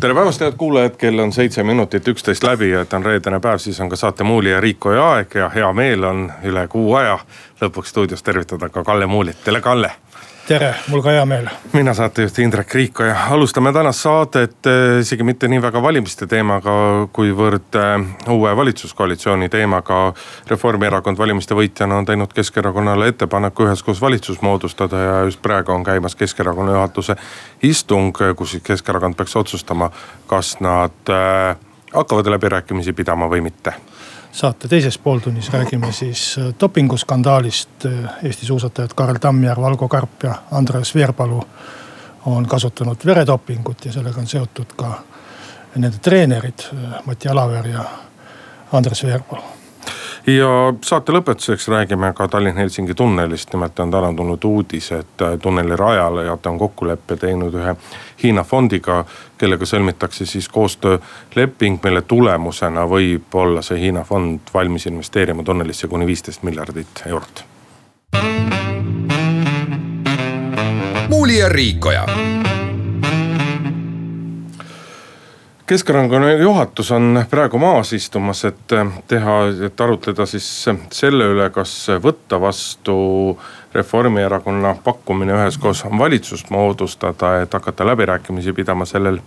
tere 0.00 0.14
päevast, 0.14 0.40
head 0.40 0.52
kuulajad, 0.56 0.96
kell 0.96 1.18
on 1.18 1.32
seitse 1.32 1.62
minutit 1.62 2.08
üksteist 2.08 2.44
läbi 2.44 2.70
ja 2.70 2.82
et 2.84 2.92
on 2.92 3.04
reedene 3.04 3.40
päev, 3.40 3.58
siis 3.58 3.80
on 3.80 3.88
ka 3.88 3.96
saate 3.96 4.24
Muuli 4.24 4.50
ja 4.50 4.60
Riikoja 4.60 5.04
aeg 5.12 5.34
ja 5.34 5.48
hea 5.48 5.72
meel 5.72 6.04
on 6.04 6.26
üle 6.44 6.66
kuu 6.68 6.94
aja 6.94 7.18
lõpuks 7.60 7.94
stuudios 7.94 8.22
tervitada 8.22 8.68
ka 8.68 8.84
Kalle 8.84 9.06
Muulit, 9.06 9.40
tere 9.44 9.60
Kalle 9.60 9.90
tere, 10.46 10.74
mul 10.88 11.02
ka 11.02 11.10
hea 11.10 11.24
meel. 11.26 11.48
mina 11.72 11.94
saatejuht 11.94 12.38
Indrek 12.38 12.74
Riiko 12.74 13.04
ja 13.04 13.16
alustame 13.34 13.72
tänast 13.72 14.04
saadet 14.04 14.66
eh, 14.66 15.00
isegi 15.00 15.24
mitte 15.26 15.48
nii 15.48 15.58
väga 15.62 15.82
valimiste 15.82 16.26
teemaga, 16.30 16.74
kuivõrd 17.12 17.78
eh, 17.80 18.06
uue 18.30 18.52
valitsuskoalitsiooni 18.56 19.48
teemaga. 19.48 20.12
Reformierakond 20.46 21.18
valimiste 21.18 21.54
võitjana 21.58 21.98
on 21.98 22.06
teinud 22.06 22.32
Keskerakonnale 22.34 23.10
ettepaneku 23.10 23.66
üheskoos 23.66 24.00
valitsus 24.00 24.40
moodustada 24.42 25.02
ja 25.02 25.18
just 25.26 25.42
praegu 25.42 25.74
on 25.74 25.84
käimas 25.84 26.14
Keskerakonna 26.14 26.78
juhatuse 26.78 27.18
istung, 27.62 28.14
kus 28.36 28.58
Keskerakond 28.62 29.18
peaks 29.18 29.36
otsustama, 29.36 29.90
kas 30.30 30.56
nad 30.60 31.10
eh, 31.10 31.56
hakkavad 31.92 32.30
läbirääkimisi 32.36 32.92
pidama 32.92 33.30
või 33.30 33.42
mitte 33.50 33.74
saate 34.36 34.68
teises 34.68 34.98
pooltunnis 34.98 35.52
räägime 35.52 35.92
siis 35.92 36.36
äh, 36.38 36.54
dopinguskandaalist. 36.60 37.86
Eesti 38.22 38.46
suusatajad 38.46 38.90
Karel 38.94 39.18
Tammjärv, 39.18 39.62
Valgo 39.62 39.88
Karp 39.88 40.22
ja 40.22 40.34
Andres 40.50 40.94
Veerpalu 40.94 41.42
on 42.26 42.48
kasutanud 42.48 43.06
veredopingut 43.06 43.84
ja 43.84 43.92
sellega 43.92 44.20
on 44.20 44.26
seotud 44.26 44.76
ka 44.76 44.92
nende 45.76 45.98
treenerid 46.02 46.68
äh, 46.72 47.00
Mati 47.06 47.28
Alaver 47.28 47.68
ja 47.68 47.84
Andres 48.72 49.04
Veerpalu 49.04 49.55
ja 50.26 50.74
saate 50.82 51.12
lõpetuseks 51.12 51.68
räägime 51.68 52.12
ka 52.12 52.28
Tallinn-Helsingi 52.28 52.94
tunnelist, 52.94 53.52
nimelt 53.52 53.78
on 53.78 53.90
täna 53.90 54.12
tulnud 54.16 54.44
uudis, 54.44 54.90
et 54.92 55.22
äh, 55.22 55.38
tunneli 55.42 55.76
rajajad 55.76 56.46
on 56.46 56.58
kokkuleppe 56.58 57.16
teinud 57.16 57.54
ühe 57.54 57.76
Hiina 58.22 58.44
fondiga, 58.44 59.04
kellega 59.38 59.66
sõlmitakse 59.66 60.26
siis 60.26 60.48
koostööleping, 60.48 61.78
mille 61.84 62.02
tulemusena 62.02 62.86
võib 62.88 63.34
olla 63.34 63.62
see 63.62 63.80
Hiina 63.80 64.04
fond 64.04 64.54
valmis 64.54 64.86
investeerima 64.86 65.42
tunnelisse 65.42 65.88
kuni 65.88 66.06
viisteist 66.06 66.42
miljardit 66.42 67.02
eurot. 67.06 67.44
muuli 71.08 71.38
ja 71.38 71.48
Riikoja 71.48 72.06
Keskerakonna 75.66 76.32
juhatus 76.32 76.92
on 76.92 77.24
praegu 77.30 77.58
maas 77.58 77.90
istumas, 77.92 78.44
et 78.44 78.74
teha, 79.08 79.34
et 79.66 79.80
arutleda 79.80 80.26
siis 80.30 80.46
selle 80.94 81.26
üle, 81.32 81.48
kas 81.50 81.72
võtta 82.04 82.38
vastu 82.38 82.94
Reformierakonna 83.74 84.76
pakkumine 84.84 85.34
üheskoos 85.34 85.82
valitsust 85.98 86.52
moodustada, 86.54 87.40
et 87.42 87.58
hakata 87.58 87.86
läbirääkimisi 87.86 88.54
pidama 88.54 88.86
sellel 88.86 89.18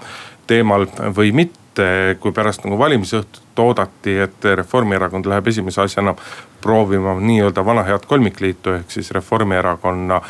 teemal 0.47 0.87
või 1.15 1.35
mitte. 1.35 2.17
kui 2.19 2.31
pärast 2.31 2.63
nagu 2.65 2.75
valimisõhtut 2.79 3.59
oodati, 3.59 4.17
et 4.19 4.45
Reformierakond 4.55 5.25
läheb 5.25 5.47
esimese 5.47 5.81
asjana 5.81 6.15
proovima 6.61 7.13
nii-öelda 7.19 7.65
vana 7.65 7.83
head 7.83 8.03
kolmikliitu 8.07 8.73
ehk 8.73 8.91
siis 8.91 9.11
Reformierakonna 9.11 10.21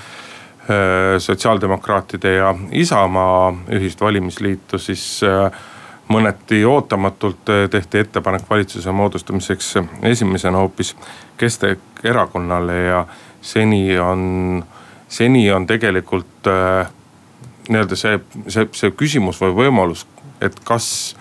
sotsiaaldemokraatide 1.17 2.33
ja 2.33 2.55
Isamaa 2.71 3.53
ühist 3.77 4.01
valimisliitu, 4.01 4.77
siis 4.77 5.21
mõneti 6.09 6.63
ootamatult 6.65 7.49
eh, 7.49 7.69
tehti 7.69 8.03
ettepanek 8.03 8.49
valitsuse 8.49 8.91
moodustamiseks 8.91 9.73
esimesena 10.03 10.57
hoopis 10.57 10.95
Keskerakonnale 11.37 12.77
ja 12.77 13.05
seni 13.41 13.99
on, 13.99 14.63
seni 15.07 15.51
on 15.51 15.67
tegelikult 15.67 16.47
äh, 16.47 16.89
nii-öelda 17.69 17.95
see, 17.95 18.19
see, 18.47 18.67
see 18.73 18.91
küsimus 18.97 19.41
või 19.41 19.53
võimalus, 19.63 20.05
et 20.41 20.57
kas 20.65 21.15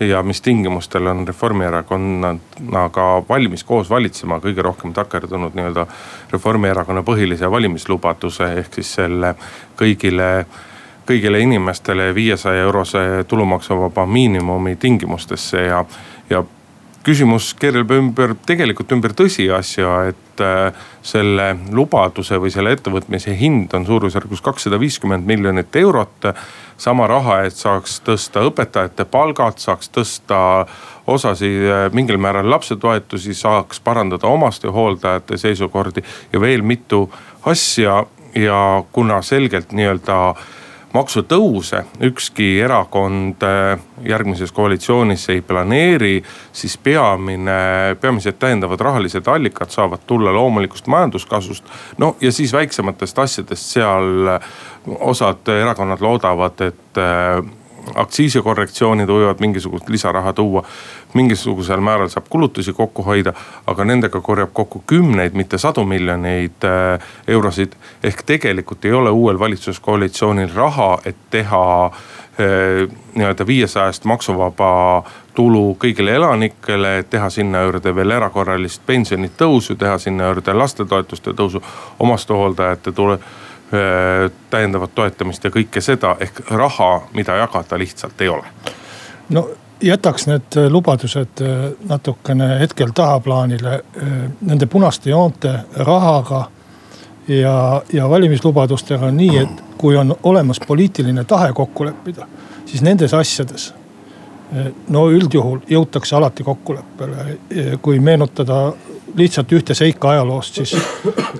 ja 0.00 0.22
mis 0.22 0.40
tingimustel 0.42 1.06
on 1.06 1.26
Reformierakonnaga 1.28 3.06
valmis 3.28 3.64
koos 3.64 3.90
valitsema, 3.90 4.40
kõige 4.42 4.62
rohkem 4.62 4.92
takerdunud 4.92 5.54
nii-öelda 5.54 5.86
Reformierakonna 6.32 7.04
põhilise 7.06 7.50
valimislubaduse 7.50 8.50
ehk 8.58 8.80
siis 8.80 8.94
selle 8.98 9.34
kõigile 9.78 10.28
kõigile 11.06 11.40
inimestele 11.42 12.14
viiesaja 12.14 12.62
eurose 12.62 13.24
tulumaksuvaba 13.28 14.06
miinimumi 14.06 14.76
tingimustesse 14.76 15.66
ja, 15.66 15.84
ja 16.30 16.44
küsimus 17.02 17.52
keerleb 17.58 17.90
ümber, 17.96 18.34
tegelikult 18.46 18.92
ümber 18.94 19.14
tõsiasja, 19.18 19.92
et 20.12 20.42
äh, 20.42 20.84
selle 21.02 21.48
lubaduse 21.74 22.38
või 22.40 22.52
selle 22.54 22.74
ettevõtmise 22.76 23.34
hind 23.38 23.74
on 23.74 23.86
suurusjärgus 23.86 24.42
kakssada 24.44 24.78
viiskümmend 24.80 25.26
miljonit 25.26 25.76
eurot. 25.76 26.32
sama 26.82 27.06
raha, 27.06 27.42
et 27.46 27.54
saaks 27.54 28.00
tõsta 28.02 28.42
õpetajate 28.42 29.04
palgad, 29.04 29.58
saaks 29.58 29.90
tõsta 29.90 30.66
osasi 31.06 31.50
äh, 31.66 31.92
mingil 31.92 32.18
määral 32.18 32.50
lapsetoetusi, 32.50 33.34
saaks 33.34 33.80
parandada 33.80 34.26
omastehooldajate 34.26 35.36
seisukordi 35.36 36.02
ja 36.32 36.40
veel 36.40 36.62
mitu 36.62 37.10
asja 37.46 38.04
ja 38.34 38.84
kuna 38.92 39.22
selgelt 39.22 39.72
nii-öelda 39.72 40.34
maksutõuse 40.92 41.84
ükski 42.08 42.48
erakond 42.60 43.42
äh, 43.46 43.78
järgmises 44.04 44.52
koalitsioonis 44.52 45.28
ei 45.32 45.40
planeeri, 45.46 46.22
siis 46.52 46.76
peamine, 46.78 47.96
peamised 48.00 48.38
täiendavad 48.38 48.80
rahalised 48.80 49.28
allikad 49.28 49.72
saavad 49.72 50.04
tulla 50.06 50.32
loomulikust 50.34 50.86
majanduskasvust. 50.86 51.64
no 51.98 52.16
ja 52.20 52.32
siis 52.32 52.52
väiksematest 52.52 53.18
asjadest 53.18 53.72
seal 53.76 54.38
osad 54.98 55.48
erakonnad 55.48 56.00
loodavad, 56.00 56.60
et 56.60 56.98
äh, 56.98 57.61
aktsiisikorrektsioonid 57.94 59.08
võivad 59.08 59.40
mingisugust 59.40 59.88
lisaraha 59.88 60.32
tuua. 60.32 60.62
mingisugusel 61.14 61.80
määral 61.80 62.08
saab 62.08 62.24
kulutusi 62.30 62.72
kokku 62.72 63.02
hoida, 63.02 63.32
aga 63.66 63.84
nendega 63.84 64.20
korjab 64.20 64.52
kokku 64.52 64.82
kümneid, 64.86 65.34
mitte 65.34 65.58
sadu 65.58 65.84
miljoneid 65.84 66.64
äh, 66.64 67.06
eurosid. 67.28 67.72
ehk 68.02 68.22
tegelikult 68.22 68.84
ei 68.84 68.92
ole 68.92 69.10
uuel 69.10 69.38
valitsuskoalitsioonil 69.38 70.54
raha, 70.54 70.98
et 71.04 71.16
teha 71.30 71.86
äh, 71.86 72.88
nii-öelda 73.14 73.46
viiesajast 73.46 74.04
maksuvaba 74.04 75.02
tulu 75.34 75.76
kõigile 75.80 76.14
elanikele, 76.14 77.04
teha 77.10 77.30
sinna 77.30 77.62
juurde 77.62 77.94
veel 77.94 78.10
erakorralist 78.10 78.82
pensionitõusu, 78.86 79.76
teha 79.76 79.98
sinna 79.98 80.28
juurde 80.30 80.52
lastetoetuste 80.52 81.32
tõusu, 81.32 81.62
omastehooldajate 81.98 82.92
tule 82.92 83.18
täiendavat 84.50 84.94
toetamist 84.94 85.44
ja 85.44 85.50
kõike 85.50 85.80
seda, 85.80 86.16
ehk 86.20 86.42
raha, 86.50 86.90
mida 87.16 87.36
jagada 87.40 87.78
lihtsalt 87.80 88.20
ei 88.20 88.28
ole. 88.28 88.44
no 89.28 89.48
jätaks 89.82 90.26
need 90.26 90.56
äh, 90.56 90.70
lubadused 90.70 91.40
äh, 91.40 91.72
natukene 91.88 92.58
hetkel 92.60 92.90
tahaplaanile. 92.94 93.84
Nende 94.40 94.66
punaste 94.66 95.10
joonte 95.10 95.54
rahaga 95.76 96.48
ja, 97.28 97.82
ja 97.92 98.08
valimislubadustega 98.10 99.06
on 99.06 99.16
nii, 99.16 99.38
et 99.38 99.62
kui 99.78 99.96
on 99.96 100.16
olemas 100.22 100.60
poliitiline 100.66 101.24
tahe 101.24 101.52
kokku 101.52 101.84
leppida, 101.84 102.26
siis 102.66 102.82
nendes 102.82 103.14
asjades 103.14 103.72
no 104.92 105.06
üldjuhul 105.08 105.62
jõutakse 105.68 106.16
alati 106.16 106.44
kokkuleppele. 106.44 107.38
kui 107.82 107.98
meenutada 107.98 108.72
lihtsalt 109.16 109.52
ühte 109.52 109.74
seika 109.74 110.10
ajaloost, 110.10 110.54
siis 110.54 110.76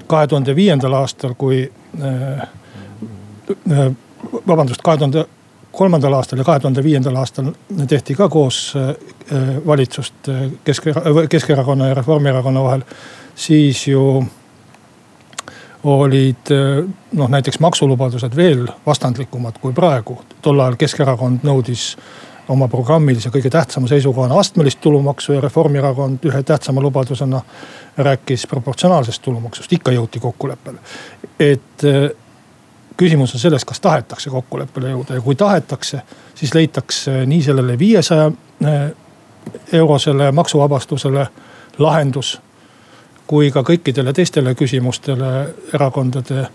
kahe 0.06 0.26
tuhande 0.26 0.56
viiendal 0.56 0.92
aastal, 0.96 1.34
kui 1.38 1.66
Äh, 1.66 1.68
äh, 1.68 1.81
vabandust, 4.46 4.82
kahe 4.82 4.96
tuhande 4.96 5.24
kolmandal 5.72 6.12
aastal 6.12 6.38
ja 6.38 6.44
kahe 6.44 6.60
tuhande 6.60 6.84
viiendal 6.84 7.16
aastal 7.16 7.52
tehti 7.88 8.14
ka 8.14 8.28
koos 8.28 8.74
äh, 8.76 8.94
valitsust 9.66 10.30
Kesk, 10.64 10.84
Keskerakonna 11.28 11.88
ja 11.88 11.94
Reformierakonna 11.94 12.62
vahel. 12.62 12.82
siis 13.34 13.86
ju 13.88 14.24
olid 15.84 16.50
noh, 17.12 17.28
näiteks 17.28 17.58
maksulubadused 17.60 18.36
veel 18.36 18.66
vastandlikumad 18.86 19.58
kui 19.60 19.72
praegu. 19.72 20.22
tol 20.42 20.60
ajal 20.60 20.76
Keskerakond 20.76 21.42
nõudis 21.42 21.96
oma 22.48 22.68
programmilise 22.68 23.30
kõige 23.30 23.50
tähtsama 23.50 23.88
seisukohana 23.88 24.38
astmelist 24.40 24.80
tulumaksu 24.80 25.36
ja 25.36 25.40
Reformierakond 25.40 26.24
ühe 26.26 26.42
tähtsama 26.42 26.82
lubadusena 26.82 27.40
rääkis 27.96 28.46
proportsionaalsest 28.50 29.22
tulumaksust, 29.22 29.72
ikka 29.72 29.92
jõuti 29.92 30.20
kokkuleppele. 30.20 30.78
Et 31.40 31.84
äh, 31.84 32.10
küsimus 32.96 33.34
on 33.34 33.40
selles, 33.40 33.64
kas 33.64 33.80
tahetakse 33.80 34.30
kokkuleppele 34.30 34.92
jõuda 34.92 35.18
ja 35.18 35.20
kui 35.20 35.34
tahetakse, 35.34 36.02
siis 36.34 36.54
leitakse 36.54 37.26
nii 37.26 37.42
sellele 37.42 37.78
viiesaja 37.78 38.30
äh, 38.30 38.80
eurosele 39.72 40.32
maksuvabastusele 40.32 41.26
lahendus 41.78 42.38
kui 43.32 43.50
ka 43.54 43.62
kõikidele 43.64 44.12
teistele 44.12 44.54
küsimustele 44.58 45.32
erakondade 45.74 46.46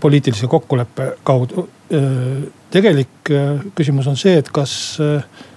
poliitilise 0.00 0.46
kokkuleppe 0.46 1.14
kaudu. 1.24 1.68
tegelik 2.70 3.30
küsimus 3.74 4.06
on 4.06 4.16
see, 4.16 4.36
et 4.38 4.48
kas, 4.48 4.98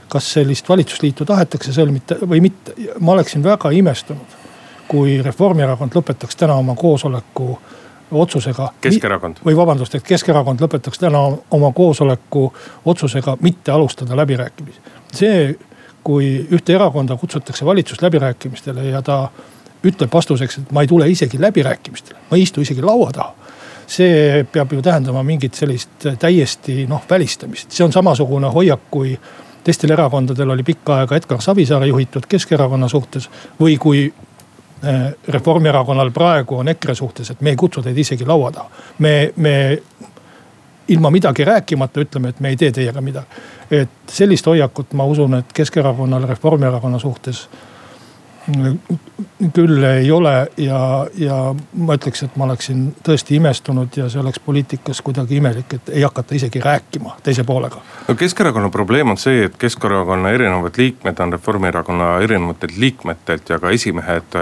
kas 0.10 0.31
sellist 0.34 0.69
valitsusliitu 0.69 1.25
tahetakse 1.25 1.72
sõlmida 1.72 2.18
või 2.22 2.42
mitte. 2.42 2.74
ma 3.00 3.12
oleksin 3.12 3.44
väga 3.44 3.72
imestunud, 3.72 4.36
kui 4.88 5.22
Reformierakond 5.22 5.95
lõpetaks 5.95 6.36
täna 6.36 6.56
oma 6.56 6.75
koosoleku 6.75 7.60
otsusega. 8.21 8.69
Keskerakond. 8.81 9.42
või 9.45 9.56
vabandust, 9.57 9.95
et 9.95 10.04
Keskerakond 10.04 10.62
lõpetaks 10.62 11.00
täna 11.00 11.21
oma 11.51 11.71
koosoleku 11.71 12.54
otsusega 12.86 13.38
mitte 13.42 13.71
alustada 13.71 14.18
läbirääkimisi. 14.18 14.80
see, 15.13 15.56
kui 16.04 16.48
ühte 16.51 16.74
erakonda 16.74 17.15
kutsutakse 17.18 17.65
valitsusläbirääkimistele 17.65 18.83
ja 18.83 19.01
ta 19.01 19.30
ütleb 19.83 20.13
vastuseks, 20.13 20.57
et 20.57 20.71
ma 20.71 20.81
ei 20.81 20.88
tule 20.88 21.10
isegi 21.10 21.42
läbirääkimistele, 21.42 22.19
ma 22.31 22.38
ei 22.38 22.44
istu 22.44 22.62
isegi 22.62 22.81
laua 22.81 23.12
taha 23.12 23.33
see 23.88 24.44
peab 24.51 24.71
ju 24.74 24.81
tähendama 24.81 25.24
mingit 25.24 25.54
sellist 25.54 26.07
täiesti 26.19 26.86
noh 26.89 27.04
välistamist, 27.09 27.71
see 27.71 27.86
on 27.86 27.92
samasugune 27.94 28.50
hoiak, 28.54 28.88
kui 28.92 29.18
teistel 29.63 29.94
erakondadel 29.95 30.50
oli 30.56 30.63
pikka 30.63 31.01
aega 31.01 31.16
Edgar 31.16 31.42
Savisaare 31.42 31.88
juhitud 31.88 32.27
Keskerakonna 32.30 32.88
suhtes. 32.88 33.30
või 33.59 33.77
kui 33.77 34.13
Reformierakonnal 35.27 36.12
praegu 36.12 36.57
on 36.59 36.68
EKRE 36.68 36.95
suhtes, 36.95 37.30
et 37.31 37.41
me 37.41 37.53
ei 37.53 37.56
kutsu 37.56 37.81
teid 37.81 37.97
isegi 37.97 38.25
laua 38.27 38.51
taha. 38.51 38.69
me, 39.00 39.33
me 39.35 39.53
ilma 40.88 41.09
midagi 41.09 41.45
rääkimata 41.45 42.01
ütleme, 42.01 42.30
et 42.30 42.39
me 42.39 42.50
ei 42.50 42.57
tee 42.57 42.71
teiega 42.71 43.01
midagi. 43.01 43.27
et 43.71 43.89
sellist 44.07 44.45
hoiakut 44.45 44.94
ma 44.94 45.06
usun, 45.06 45.33
et 45.39 45.53
Keskerakonnal 45.53 46.27
Reformierakonna 46.27 47.00
suhtes 47.00 47.47
küll 49.53 49.83
ei 49.83 50.12
ole 50.12 50.47
ja, 50.57 51.07
ja 51.15 51.38
ma 51.74 51.95
ütleks, 51.95 52.25
et 52.25 52.35
ma 52.35 52.44
oleksin 52.44 52.89
tõesti 53.06 53.38
imestunud 53.39 53.95
ja 53.95 54.09
see 54.12 54.19
oleks 54.19 54.41
poliitikas 54.44 55.00
kuidagi 55.01 55.38
imelik, 55.39 55.77
et 55.77 55.91
ei 55.95 56.03
hakata 56.03 56.35
isegi 56.35 56.59
rääkima 56.59 57.15
teise 57.24 57.44
poolega. 57.47 57.80
no 58.07 58.15
Keskerakonna 58.15 58.69
probleem 58.69 59.15
on 59.15 59.18
see, 59.18 59.45
et 59.45 59.56
Keskerakonna 59.57 60.35
erinevad 60.35 60.75
liikmed 60.77 61.19
on 61.19 61.33
Reformierakonna 61.33 62.18
erinevatelt 62.19 62.77
liikmetelt 62.77 63.50
ja 63.50 63.59
ka 63.59 63.71
esimehed 63.71 64.39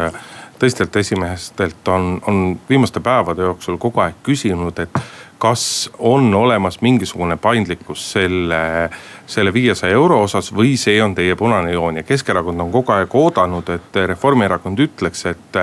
teistelt 0.62 0.96
esimeestelt 0.96 1.88
on, 1.88 2.20
on 2.28 2.60
viimaste 2.70 3.00
päevade 3.00 3.42
jooksul 3.42 3.80
kogu 3.82 4.04
aeg 4.04 4.20
küsinud, 4.24 4.78
et 4.80 5.00
kas 5.42 5.90
on 5.98 6.34
olemas 6.36 6.82
mingisugune 6.82 7.38
paindlikkus 7.38 8.12
selle, 8.12 8.90
selle 9.26 9.54
viiesaja 9.54 9.94
euro 9.98 10.20
osas 10.24 10.52
või 10.54 10.76
see 10.78 11.00
on 11.02 11.16
teie 11.18 11.36
punane 11.36 11.72
joon 11.74 11.98
ja 11.98 12.04
Keskerakond 12.06 12.62
on 12.62 12.70
kogu 12.72 12.94
aeg 12.94 13.16
oodanud, 13.18 13.70
et 13.74 13.98
Reformierakond 14.12 14.80
ütleks, 14.86 15.24
et, 15.32 15.58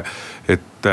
et, 0.48 0.88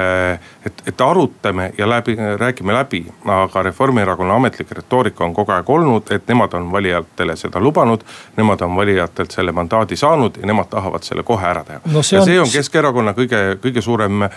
et, 0.70 0.84
et 0.92 1.02
arutame 1.02 1.72
ja 1.78 1.90
läbi, 1.90 2.14
räägime 2.38 2.76
läbi. 2.78 3.02
aga 3.26 3.64
Reformierakonna 3.64 4.36
ametlik 4.36 4.72
retoorika 4.78 5.26
on 5.26 5.34
kogu 5.34 5.56
aeg 5.56 5.70
olnud, 5.70 6.12
et 6.14 6.28
nemad 6.30 6.54
on 6.54 6.70
valijatele 6.72 7.36
seda 7.36 7.60
lubanud. 7.60 8.06
Nemad 8.38 8.62
on 8.62 8.76
valijatelt 8.76 9.32
selle 9.32 9.52
mandaadi 9.52 9.98
saanud 9.98 10.38
ja 10.38 10.46
nemad 10.46 10.70
tahavad 10.70 11.04
selle 11.04 11.24
kohe 11.24 11.48
ära 11.48 11.64
teha 11.64 11.82
no. 11.86 12.04
See 12.04 12.20
on... 12.20 12.22
ja 12.22 12.26
see 12.26 12.40
on 12.44 12.54
Keskerakonna 12.54 13.18
kõige, 13.18 13.42
kõige 13.66 13.82
suurem 13.82 14.30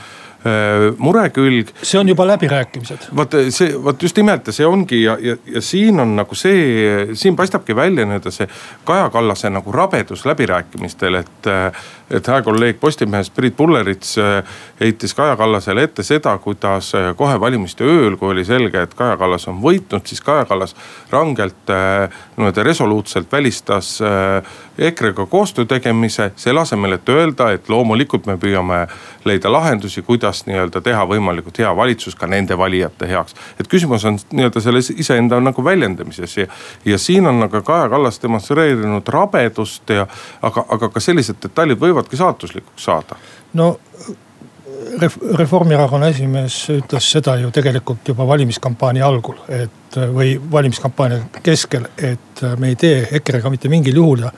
murekülg. 0.98 1.68
see 1.82 1.98
on 2.00 2.08
juba 2.08 2.26
läbirääkimised. 2.26 3.08
vot 3.16 3.32
see, 3.50 3.72
vot 3.84 4.02
just 4.02 4.16
nimelt 4.16 4.46
ja 4.46 4.52
see 4.52 4.66
ongi 4.66 5.02
ja, 5.02 5.16
ja, 5.20 5.36
ja 5.46 5.60
siin 5.60 6.00
on 6.00 6.16
nagu 6.16 6.34
see, 6.34 7.08
siin 7.12 7.36
paistabki 7.36 7.76
välja 7.76 8.06
nii-öelda 8.06 8.30
see 8.30 8.48
Kaja 8.84 9.10
Kallase 9.10 9.50
nagu 9.50 9.72
rabedus 9.72 10.26
läbirääkimistel, 10.26 11.14
et. 11.14 11.50
et 12.10 12.28
hea 12.28 12.42
kolleeg 12.42 12.78
Postimehest 12.80 13.34
Priit 13.36 13.56
Pullerits 13.56 14.14
äh, 14.18 14.44
heitis 14.80 15.14
Kaja 15.14 15.36
Kallasele 15.36 15.82
ette 15.84 16.02
seda, 16.02 16.38
kuidas 16.38 16.94
äh, 16.96 17.10
kohe 17.16 17.40
valimiste 17.40 17.84
ööl, 17.84 18.16
kui 18.16 18.30
oli 18.32 18.44
selge, 18.48 18.82
et 18.82 18.94
Kaja 18.94 19.16
Kallas 19.20 19.44
on 19.50 19.58
võitnud, 19.60 20.06
siis 20.08 20.22
Kaja 20.24 20.46
Kallas 20.48 20.76
rangelt 21.10 21.68
niimoodi 22.36 22.62
resoluutselt 22.64 23.32
välistas 23.32 23.98
EKRE-ga 24.78 25.26
koostöö 25.26 25.64
tegemise. 25.64 26.30
selle 26.36 26.60
asemel, 26.60 26.92
et 26.92 27.08
öelda, 27.08 27.50
et 27.52 27.68
loomulikult 27.68 28.26
me 28.26 28.36
püüame 28.36 28.86
leida 29.28 29.52
lahendusi, 29.52 30.02
kuidas 30.02 30.44
nii-öelda 30.48 30.82
teha 30.84 31.04
võimalikult 31.08 31.58
hea 31.62 31.70
valitsus 31.76 32.16
ka 32.18 32.26
nende 32.26 32.58
valijate 32.58 33.08
heaks. 33.08 33.34
et 33.60 33.68
küsimus 33.68 34.04
on 34.08 34.18
nii-öelda 34.32 34.60
selles 34.64 34.90
iseenda 34.90 35.40
nagu 35.40 35.64
väljendamises 35.64 36.36
ja, 36.36 36.46
ja 36.84 36.98
siin 36.98 37.26
on 37.26 37.40
nagu 37.40 37.62
Kaja 37.62 37.88
Kallas 37.88 38.22
demonstreerinud 38.22 39.08
rabedust 39.08 39.90
ja, 39.90 40.06
aga, 40.42 40.64
aga 40.68 40.88
ka 40.88 41.00
sellised 41.00 41.42
detailid 41.42 41.80
võivadki 41.80 42.16
saatuslikuks 42.16 42.84
saada. 42.84 43.16
no 43.54 43.76
Reformierakonna 45.38 46.08
esimees 46.10 46.54
ütles 46.72 47.10
seda 47.12 47.36
ju 47.38 47.50
tegelikult 47.54 48.08
juba 48.08 48.26
valimiskampaania 48.26 49.06
algul, 49.06 49.36
et 49.48 49.98
või 50.14 50.36
valimiskampaania 50.52 51.42
keskel, 51.42 51.86
et 51.96 52.42
me 52.58 52.72
ei 52.72 52.78
tee 52.78 53.02
EKRE-ga 53.20 53.50
mitte 53.50 53.70
mingil 53.70 54.00
juhul 54.00 54.24
ja 54.26 54.32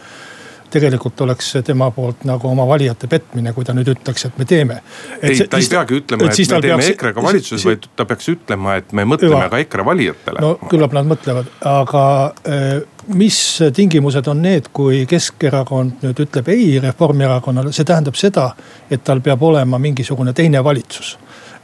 tegelikult 0.71 1.21
oleks 1.25 1.53
tema 1.67 1.91
poolt 1.95 2.25
nagu 2.29 2.49
oma 2.51 2.67
valijate 2.69 3.09
petmine, 3.11 3.53
kui 3.57 3.67
ta 3.67 3.75
nüüd 3.77 3.91
ütleks, 3.93 4.27
et 4.29 4.39
me 4.41 4.47
teeme. 4.49 4.81
ei, 5.23 5.39
ta 5.45 5.61
ei 5.61 5.69
peagi 5.71 6.01
ütlema, 6.01 6.29
et, 6.29 6.41
et 6.41 6.55
me 6.55 6.61
teeme 6.67 6.79
peaks, 6.81 6.93
EKRE-ga 6.95 7.25
valitsuses, 7.27 7.67
vaid 7.69 7.89
ta 7.97 8.07
peaks 8.09 8.31
ütlema, 8.33 8.77
et 8.81 8.93
me 8.97 9.07
mõtleme 9.09 9.37
juba, 9.37 9.51
ka 9.53 9.63
EKRE 9.65 9.87
valijatele. 9.91 10.45
no 10.45 10.71
küllap 10.73 10.97
nad 10.97 11.09
mõtlevad, 11.11 11.51
aga 11.71 12.05
äh, 12.49 12.69
mis 13.15 13.41
tingimused 13.77 14.29
on 14.31 14.45
need, 14.45 14.71
kui 14.77 15.05
Keskerakond 15.11 16.05
nüüd 16.07 16.25
ütleb 16.27 16.53
ei 16.55 16.77
Reformierakonnale, 16.83 17.75
see 17.77 17.89
tähendab 17.89 18.19
seda, 18.19 18.51
et 18.91 19.05
tal 19.07 19.23
peab 19.25 19.43
olema 19.51 19.81
mingisugune 19.83 20.35
teine 20.37 20.65
valitsus 20.65 21.17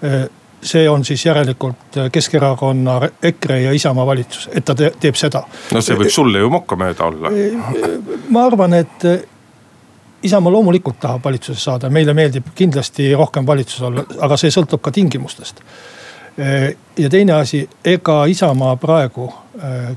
äh, 0.05 0.27
see 0.63 0.89
on 0.89 1.05
siis 1.05 1.27
järelikult 1.27 1.99
Keskerakonna, 2.13 3.01
EKRE 3.23 3.61
ja 3.61 3.73
Isamaa 3.73 4.07
valitsus, 4.07 4.49
et 4.55 4.65
ta 4.65 4.75
te 4.75 4.93
teeb 5.01 5.15
seda. 5.15 5.43
no 5.73 5.81
see 5.81 5.97
võib 5.99 6.13
sulle 6.13 6.39
ju 6.39 6.51
mokkamööda 6.51 7.05
olla. 7.05 7.31
ma 8.29 8.47
arvan, 8.47 8.75
et 8.75 9.07
Isamaa 10.23 10.53
loomulikult 10.53 11.01
tahab 11.01 11.25
valitsuses 11.25 11.65
saada, 11.65 11.91
meile 11.91 12.15
meeldib 12.15 12.49
kindlasti 12.55 13.13
rohkem 13.15 13.47
valitsuses 13.47 13.83
olla, 13.83 14.05
aga 14.21 14.37
see 14.41 14.51
sõltub 14.51 14.81
ka 14.83 14.91
tingimustest. 14.91 15.61
ja 16.99 17.11
teine 17.11 17.33
asi, 17.33 17.69
ega 17.85 18.25
Isamaa 18.27 18.77
praegu 18.77 19.33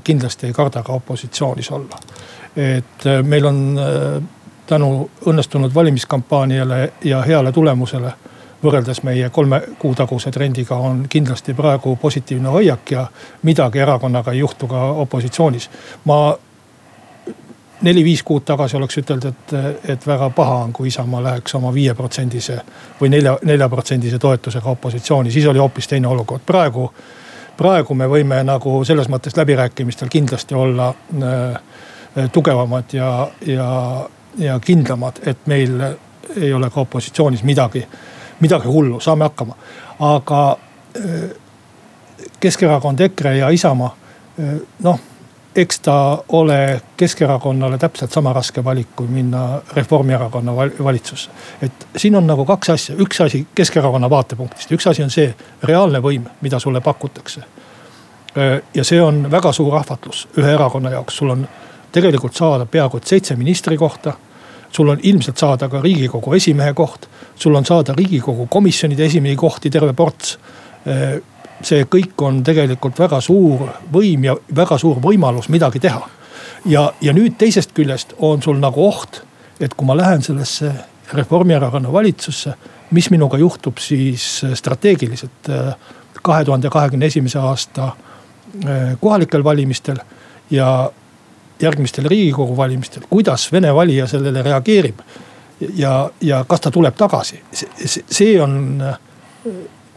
kindlasti 0.04 0.46
ei 0.46 0.52
karda 0.52 0.82
ka 0.82 0.92
opositsioonis 0.92 1.70
olla. 1.70 1.98
et 2.56 3.04
meil 3.22 3.46
on 3.46 3.80
tänu 4.66 5.10
õnnestunud 5.26 5.74
valimiskampaaniale 5.74 6.92
ja 7.04 7.22
heale 7.22 7.52
tulemusele 7.52 8.12
võrreldes 8.62 9.02
meie 9.02 9.30
kolme 9.30 9.62
kuu 9.78 9.94
taguse 9.94 10.30
trendiga 10.30 10.76
on 10.76 11.06
kindlasti 11.08 11.54
praegu 11.54 11.96
positiivne 11.96 12.48
hoiak 12.48 12.90
ja 12.90 13.06
midagi 13.42 13.78
erakonnaga 13.78 14.32
ei 14.32 14.38
juhtu 14.38 14.66
ka 14.66 14.84
opositsioonis. 15.04 15.70
ma 16.04 16.36
neli-viis 17.82 18.22
kuud 18.22 18.44
tagasi 18.44 18.76
oleks 18.76 18.98
ütelnud, 18.98 19.24
et, 19.24 19.54
et 19.88 20.06
väga 20.06 20.30
paha 20.36 20.56
on, 20.64 20.72
kui 20.72 20.88
Isamaa 20.88 21.22
läheks 21.22 21.54
oma 21.54 21.72
viieprotsendise 21.74 22.58
või 23.00 23.08
nelja, 23.08 23.38
neljaprotsendise 23.44 24.18
toetusega 24.18 24.70
opositsiooni, 24.70 25.30
siis 25.30 25.46
oli 25.46 25.58
hoopis 25.58 25.88
teine 25.88 26.08
olukord. 26.08 26.42
praegu, 26.46 26.90
praegu 27.56 27.94
me 27.94 28.08
võime 28.08 28.42
nagu 28.44 28.84
selles 28.84 29.08
mõttes 29.08 29.36
läbirääkimistel 29.36 30.08
kindlasti 30.08 30.54
olla 30.54 30.92
äh, 31.22 32.28
tugevamad 32.32 32.92
ja, 32.92 33.30
ja, 33.46 33.70
ja 34.38 34.60
kindlamad, 34.60 35.22
et 35.26 35.46
meil 35.46 35.80
ei 36.36 36.52
ole 36.52 36.70
ka 36.70 36.80
opositsioonis 36.80 37.42
midagi 37.42 37.86
midagi 38.40 38.68
hullu, 38.68 39.00
saame 39.00 39.24
hakkama. 39.28 39.54
aga 40.00 40.56
äh, 40.96 41.30
Keskerakond, 42.40 43.00
EKRE 43.00 43.36
ja 43.36 43.48
Isamaa, 43.48 43.94
äh, 44.40 44.60
noh 44.82 45.00
eks 45.56 45.80
ta 45.80 46.22
ole 46.28 46.80
Keskerakonnale 46.96 47.78
täpselt 47.78 48.12
sama 48.12 48.32
raske 48.32 48.64
valik, 48.64 48.88
kui 48.96 49.06
minna 49.06 49.60
Reformierakonna 49.76 50.56
valitsusse. 50.56 51.30
et 51.62 51.86
siin 51.96 52.16
on 52.16 52.26
nagu 52.26 52.44
kaks 52.44 52.70
asja, 52.70 52.94
üks 52.98 53.20
asi 53.20 53.46
Keskerakonna 53.54 54.10
vaatepunktist, 54.10 54.72
üks 54.72 54.86
asi 54.86 55.02
on 55.02 55.10
see 55.10 55.34
reaalne 55.62 55.98
võim, 55.98 56.28
mida 56.40 56.58
sulle 56.58 56.80
pakutakse. 56.80 57.40
Äh, 58.38 58.62
ja 58.74 58.84
see 58.84 59.02
on 59.02 59.30
väga 59.30 59.52
suur 59.52 59.76
ahvatlus 59.76 60.28
ühe 60.38 60.52
erakonna 60.54 60.90
jaoks, 60.90 61.16
sul 61.16 61.30
on 61.30 61.48
tegelikult 61.92 62.34
saada 62.34 62.66
peaaegu 62.66 62.96
et 62.96 63.06
seitse 63.06 63.36
ministrikohta 63.36 64.14
sul 64.72 64.88
on 64.88 65.00
ilmselt 65.02 65.38
saada 65.38 65.68
ka 65.68 65.80
riigikogu 65.82 66.34
esimehe 66.34 66.74
koht, 66.74 67.08
sul 67.36 67.54
on 67.54 67.64
saada 67.64 67.94
riigikogu 67.96 68.46
komisjonide 68.46 69.04
esimehi 69.04 69.36
kohti 69.36 69.70
terve 69.70 69.92
ports. 69.92 70.38
see 71.62 71.84
kõik 71.84 72.22
on 72.24 72.38
tegelikult 72.44 72.98
väga 72.98 73.18
suur 73.20 73.66
võim 73.92 74.22
ja 74.24 74.36
väga 74.56 74.78
suur 74.78 74.96
võimalus 74.96 75.48
midagi 75.48 75.80
teha. 75.80 76.08
ja, 76.66 76.92
ja 77.00 77.12
nüüd 77.12 77.36
teisest 77.38 77.72
küljest 77.72 78.14
on 78.18 78.42
sul 78.42 78.56
nagu 78.56 78.86
oht, 78.86 79.22
et 79.60 79.74
kui 79.74 79.86
ma 79.86 79.96
lähen 79.96 80.22
sellesse 80.22 80.72
Reformierakonna 81.12 81.92
valitsusse, 81.92 82.52
mis 82.90 83.10
minuga 83.10 83.38
juhtub 83.38 83.78
siis 83.78 84.44
strateegiliselt 84.54 85.50
kahe 86.22 86.44
tuhande 86.44 86.70
kahekümne 86.70 87.06
esimese 87.06 87.38
aasta 87.38 87.92
kohalikel 89.00 89.44
valimistel 89.44 89.98
ja 90.50 90.90
järgmistel 91.62 92.08
riigikogu 92.08 92.56
valimistel, 92.56 93.02
kuidas 93.10 93.52
Vene 93.52 93.74
valija 93.74 94.06
sellele 94.06 94.42
reageerib. 94.42 94.98
ja, 95.76 96.10
ja 96.20 96.44
kas 96.48 96.60
ta 96.60 96.70
tuleb 96.70 96.94
tagasi, 96.96 97.42
see 98.10 98.40
on 98.40 98.82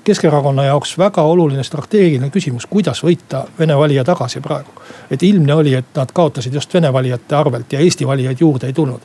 Keskerakonna 0.04 0.64
jaoks 0.64 0.98
väga 0.98 1.22
oluline 1.22 1.64
strateegiline 1.64 2.28
küsimus, 2.30 2.66
kuidas 2.68 3.00
võita 3.04 3.46
Vene 3.60 3.78
valija 3.78 4.04
tagasi 4.04 4.42
praegu. 4.42 4.72
et 5.12 5.24
ilmne 5.24 5.54
oli, 5.54 5.74
et 5.74 5.96
nad 5.96 6.12
kaotasid 6.14 6.54
just 6.54 6.74
Vene 6.74 6.94
valijate 6.94 7.36
arvelt 7.36 7.74
ja 7.74 7.80
Eesti 7.80 8.08
valijaid 8.08 8.38
juurde 8.40 8.68
ei 8.68 8.74
tulnud. 8.74 9.02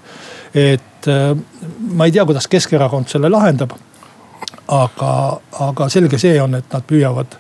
et 0.54 1.06
ma 1.90 2.04
ei 2.04 2.12
tea, 2.12 2.24
kuidas 2.24 2.48
Keskerakond 2.48 3.08
selle 3.08 3.28
lahendab. 3.28 3.70
aga, 4.68 5.40
aga 5.60 5.88
selge 5.88 6.18
see 6.18 6.42
on, 6.42 6.54
et 6.54 6.72
nad 6.72 6.82
püüavad 6.82 7.38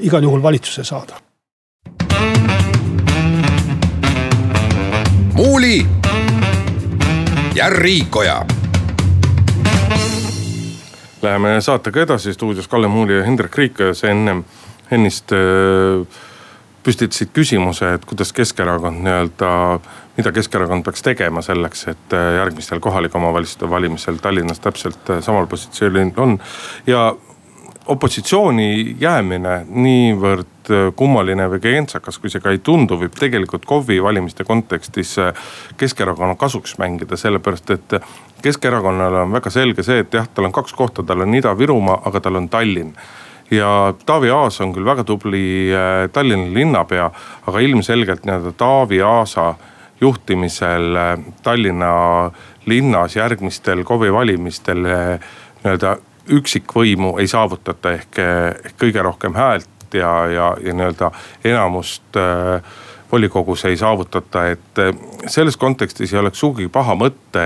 igal 0.00 0.22
juhul 0.22 0.42
valitsusse 0.42 0.84
saada. 0.84 1.23
Muuli 5.34 5.86
ja 7.54 7.70
Riikoja 7.70 8.46
Läheme 11.22 11.60
saatega 11.60 12.02
edasi, 12.02 12.34
stuudios 12.34 12.68
Kalle 12.68 12.88
Muuli 12.88 13.16
ja 13.16 13.24
Hendrik 13.24 13.56
Riikoja, 13.58 13.94
sa 13.94 14.10
ennem 14.12 14.44
ennist 14.92 15.32
äh, 15.32 16.04
püstitasid 16.84 17.32
küsimuse, 17.32 17.94
et 17.96 18.04
kuidas 18.04 18.32
Keskerakond 18.36 19.00
nii-öelda, 19.06 19.50
mida 20.18 20.32
Keskerakond 20.36 20.84
peaks 20.84 21.02
tegema 21.02 21.42
selleks, 21.42 21.86
et 21.94 22.12
äh, 22.12 22.34
järgmistel 22.38 22.82
kohalike 22.84 23.16
omavalitsuste 23.18 23.70
valimisel 23.70 24.20
Tallinnas 24.20 24.60
täpselt 24.60 25.10
äh, 25.10 25.22
samal 25.24 25.48
positsioonil 25.48 26.12
on. 26.16 26.38
ja 26.86 27.14
opositsiooni 27.86 28.96
jäämine 29.00 29.64
niivõrd 29.68 30.53
kummaline 30.96 31.48
või 31.52 31.60
kentsakas, 31.60 32.18
kui 32.18 32.30
see 32.32 32.40
ka 32.40 32.52
ei 32.54 32.60
tundu, 32.64 32.96
võib 33.00 33.16
tegelikult 33.18 33.66
KOV-i 33.68 34.00
valimiste 34.02 34.46
kontekstis 34.48 35.16
Keskerakonna 35.76 36.38
kasuks 36.40 36.78
mängida, 36.80 37.18
sellepärast 37.20 37.74
et 37.74 37.98
Keskerakonnale 38.44 39.22
on 39.24 39.32
väga 39.32 39.50
selge 39.50 39.82
see, 39.82 40.02
et 40.04 40.12
jah, 40.12 40.26
tal 40.28 40.50
on 40.50 40.52
kaks 40.52 40.74
kohta, 40.76 41.02
tal 41.02 41.24
on 41.24 41.34
Ida-Virumaa, 41.34 42.02
aga 42.04 42.20
tal 42.20 42.36
on 42.36 42.48
Tallinn. 42.52 42.90
Ja 43.50 43.94
Taavi 44.06 44.30
Aas 44.30 44.60
on 44.60 44.72
küll 44.74 44.84
väga 44.84 45.04
tubli 45.04 45.70
äh, 45.72 46.08
Tallinna 46.12 46.52
linnapea, 46.52 47.10
aga 47.46 47.62
ilmselgelt 47.64 48.24
nii-öelda 48.24 48.52
Taavi 48.60 49.00
Aasa 49.04 49.54
juhtimisel 50.00 50.96
äh, 50.96 51.12
Tallinna 51.42 51.92
linnas 52.66 53.16
järgmistel 53.16 53.84
KOV-i 53.84 54.12
valimistel 54.12 54.84
äh, 54.88 55.30
nii-öelda 55.62 55.96
üksikvõimu 56.36 57.18
ei 57.20 57.28
saavutata 57.28 57.92
ehk, 57.98 58.20
ehk 58.64 58.76
kõige 58.80 59.04
rohkem 59.04 59.36
häält 59.36 59.73
ja, 59.94 60.12
ja, 60.30 60.48
ja 60.60 60.74
nii-öelda 60.74 61.10
enamust 61.44 62.18
volikogus 63.12 63.64
ei 63.64 63.76
saavutata, 63.76 64.46
et 64.50 64.80
selles 65.30 65.56
kontekstis 65.56 66.12
ei 66.12 66.18
oleks 66.18 66.40
sugugi 66.42 66.68
paha 66.72 66.96
mõte 66.98 67.44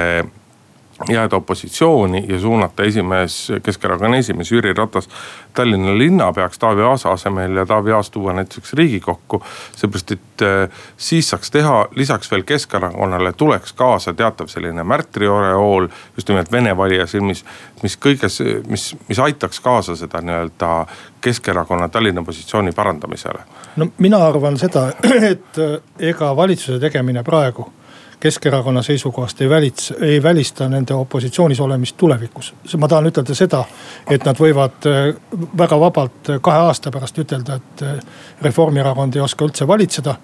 jääda 1.09 1.37
opositsiooni 1.37 2.25
ja 2.29 2.41
suunata 2.41 2.83
esimees, 2.83 3.53
Keskerakonna 3.63 4.17
esimees 4.17 4.53
Jüri 4.53 4.75
Ratas 4.75 5.09
Tallinna 5.55 5.99
linnapeaks 5.99 6.59
Taavi 6.59 6.83
Aasa 6.83 7.11
asemel 7.11 7.57
ja 7.57 7.67
Taavi 7.67 7.93
Aas 7.93 8.11
tuua 8.11 8.33
näiteks 8.33 8.73
riigikokku. 8.73 9.43
seepärast, 9.77 10.11
et 10.11 10.43
äh, 10.43 10.69
siis 10.97 11.31
saaks 11.31 11.51
teha 11.51 11.89
lisaks 11.95 12.31
veel 12.31 12.43
Keskerakonnale 12.43 13.33
tuleks 13.33 13.73
kaasa 13.73 14.15
teatav 14.15 14.47
selline 14.47 14.85
märtrioreool 14.85 15.89
just 16.17 16.29
nimelt 16.29 16.53
vene 16.53 16.77
valija 16.77 17.07
silmis. 17.07 17.45
mis 17.83 17.99
kõiges, 17.99 18.43
mis, 18.67 18.97
mis 19.09 19.19
aitaks 19.19 19.61
kaasa 19.61 19.97
seda 19.97 20.21
nii-öelda 20.21 20.87
Keskerakonna 21.21 21.89
Tallinna 21.89 22.23
positsiooni 22.23 22.73
parandamisele. 22.73 23.39
no 23.77 23.87
mina 23.99 24.27
arvan 24.27 24.59
seda, 24.59 24.89
et 25.33 25.59
äh, 25.59 25.81
ega 25.99 26.37
valitsuse 26.37 26.81
tegemine 26.81 27.23
praegu 27.23 27.73
Keskerakonna 28.21 28.83
seisukohast 28.83 29.41
ei 29.41 29.49
välits-, 29.49 30.05
ei 30.05 30.23
välista 30.23 30.69
nende 30.69 30.95
opositsioonis 30.95 31.61
olemist 31.61 31.97
tulevikus. 31.97 32.55
ma 32.77 32.89
tahan 32.89 33.07
ütelda 33.07 33.35
seda, 33.35 33.65
et 34.11 34.25
nad 34.27 34.39
võivad 34.39 34.89
äh, 34.91 35.15
väga 35.59 35.79
vabalt 35.81 36.31
äh, 36.31 36.41
kahe 36.43 36.65
aasta 36.67 36.91
pärast 36.91 37.19
ütelda, 37.19 37.61
et 37.63 37.83
äh, 37.87 38.01
Reformierakond 38.43 39.15
ei 39.15 39.23
oska 39.23 39.45
üldse 39.45 39.67
valitseda. 39.67 40.17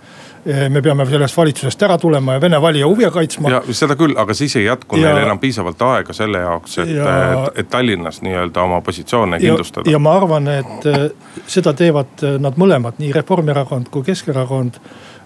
me 0.69 0.83
peame 0.83 1.07
sellest 1.09 1.37
valitsusest 1.37 1.83
ära 1.83 1.95
tulema 1.99 2.35
ja 2.35 2.41
Vene 2.41 2.59
valija 2.61 2.87
huve 2.87 3.09
kaitsma. 3.11 3.51
ja 3.51 3.63
seda 3.71 3.95
küll, 3.97 4.13
aga 4.19 4.35
siis 4.35 4.57
ei 4.57 4.65
jätku 4.65 4.97
ja, 4.97 5.15
neil 5.15 5.23
enam 5.25 5.39
piisavalt 5.39 5.83
aega 5.83 6.13
selle 6.13 6.39
jaoks, 6.39 6.79
et, 6.79 6.91
et, 6.91 7.59
et 7.63 7.71
Tallinnas 7.71 8.21
nii-öelda 8.23 8.63
oma 8.63 8.81
positsioone 8.81 9.39
kindlustada. 9.41 9.91
ja 9.91 9.99
ma 9.99 10.13
arvan, 10.19 10.49
et 10.49 10.85
seda 11.47 11.73
teevad 11.73 12.27
nad 12.39 12.61
mõlemad, 12.61 12.99
nii 12.99 13.13
Reformierakond 13.17 13.89
kui 13.89 14.05
Keskerakond 14.05 14.77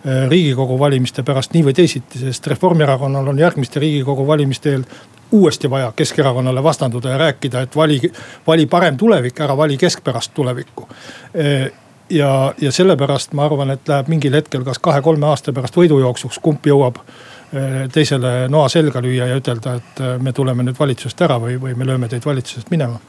riigikogu 0.04 0.78
valimiste 0.78 1.22
pärast 1.22 1.54
nii 1.54 1.64
või 1.66 1.74
teisiti, 1.74 2.18
sest 2.18 2.46
Reformierakonnal 2.46 3.28
on 3.28 3.38
järgmiste 3.38 3.80
riigikogu 3.80 4.26
valimiste 4.26 4.72
eel 4.72 4.84
uuesti 5.32 5.70
vaja 5.70 5.92
Keskerakonnale 5.96 6.62
vastanduda 6.62 7.10
ja 7.10 7.18
rääkida, 7.18 7.60
et 7.60 7.76
vali, 7.76 8.00
vali 8.46 8.66
parem 8.66 8.96
tulevik, 8.96 9.40
ära 9.40 9.56
vali 9.56 9.76
keskpärast 9.76 10.34
tulevikku. 10.34 10.88
Äh, 10.88 11.70
ja, 12.10 12.54
ja 12.60 12.72
sellepärast 12.72 13.32
ma 13.32 13.44
arvan, 13.44 13.70
et 13.70 13.88
läheb 13.88 14.08
mingil 14.08 14.34
hetkel, 14.34 14.64
kas 14.64 14.78
kahe-kolme 14.78 15.26
aasta 15.26 15.52
pärast 15.52 15.76
võidujooksuks, 15.76 16.38
kumb 16.42 16.66
jõuab 16.66 17.02
äh, 17.02 17.84
teisele 17.92 18.48
noa 18.48 18.68
selga 18.68 19.02
lüüa 19.04 19.28
ja 19.32 19.36
ütelda, 19.36 19.74
et 19.82 20.02
me 20.22 20.32
tuleme 20.32 20.64
nüüd 20.64 20.78
valitsusest 20.78 21.26
ära 21.26 21.40
või, 21.42 21.58
või 21.60 21.76
me 21.76 21.86
lööme 21.86 22.08
teid 22.08 22.24
valitsusest 22.24 22.70
minema. 22.70 23.00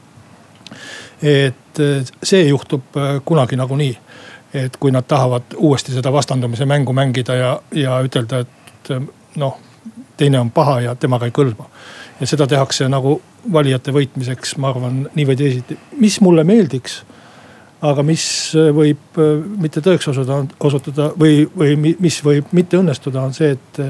et 1.22 1.78
see 2.24 2.46
juhtub 2.48 2.96
kunagi 3.24 3.56
nagunii 3.56 3.96
et 4.54 4.76
kui 4.76 4.90
nad 4.90 5.06
tahavad 5.06 5.54
uuesti 5.56 5.92
seda 5.94 6.12
vastandumise 6.12 6.66
mängu 6.66 6.92
mängida 6.92 7.34
ja, 7.34 7.50
ja 7.74 8.00
ütelda, 8.02 8.42
et 8.44 8.90
noh, 9.38 9.58
teine 10.16 10.40
on 10.40 10.50
paha 10.50 10.80
ja 10.80 10.94
temaga 10.94 11.28
ei 11.28 11.34
kõlba. 11.34 11.68
ja 12.20 12.26
seda 12.26 12.46
tehakse 12.46 12.88
nagu 12.88 13.20
valijate 13.52 13.92
võitmiseks, 13.92 14.56
ma 14.60 14.72
arvan, 14.74 15.04
nii 15.14 15.26
või 15.26 15.36
teisiti. 15.36 15.78
mis 15.96 16.20
mulle 16.20 16.44
meeldiks, 16.44 17.02
aga 17.80 18.02
mis 18.02 18.24
võib 18.76 19.22
mitte 19.60 19.80
tõeks 19.80 20.10
osutuda, 20.12 20.42
osutuda 20.60 21.12
või, 21.20 21.46
või 21.56 21.96
mis 22.00 22.20
võib 22.24 22.52
mitte 22.52 22.76
õnnestuda, 22.76 23.22
on 23.22 23.34
see, 23.34 23.54
et 23.56 23.80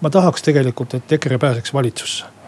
ma 0.00 0.10
tahaks 0.10 0.42
tegelikult, 0.42 0.98
et 0.98 1.16
EKRE 1.18 1.38
pääseks 1.38 1.74
valitsusse 1.74 2.24
Äh, 2.24 2.28
äh, 2.28 2.39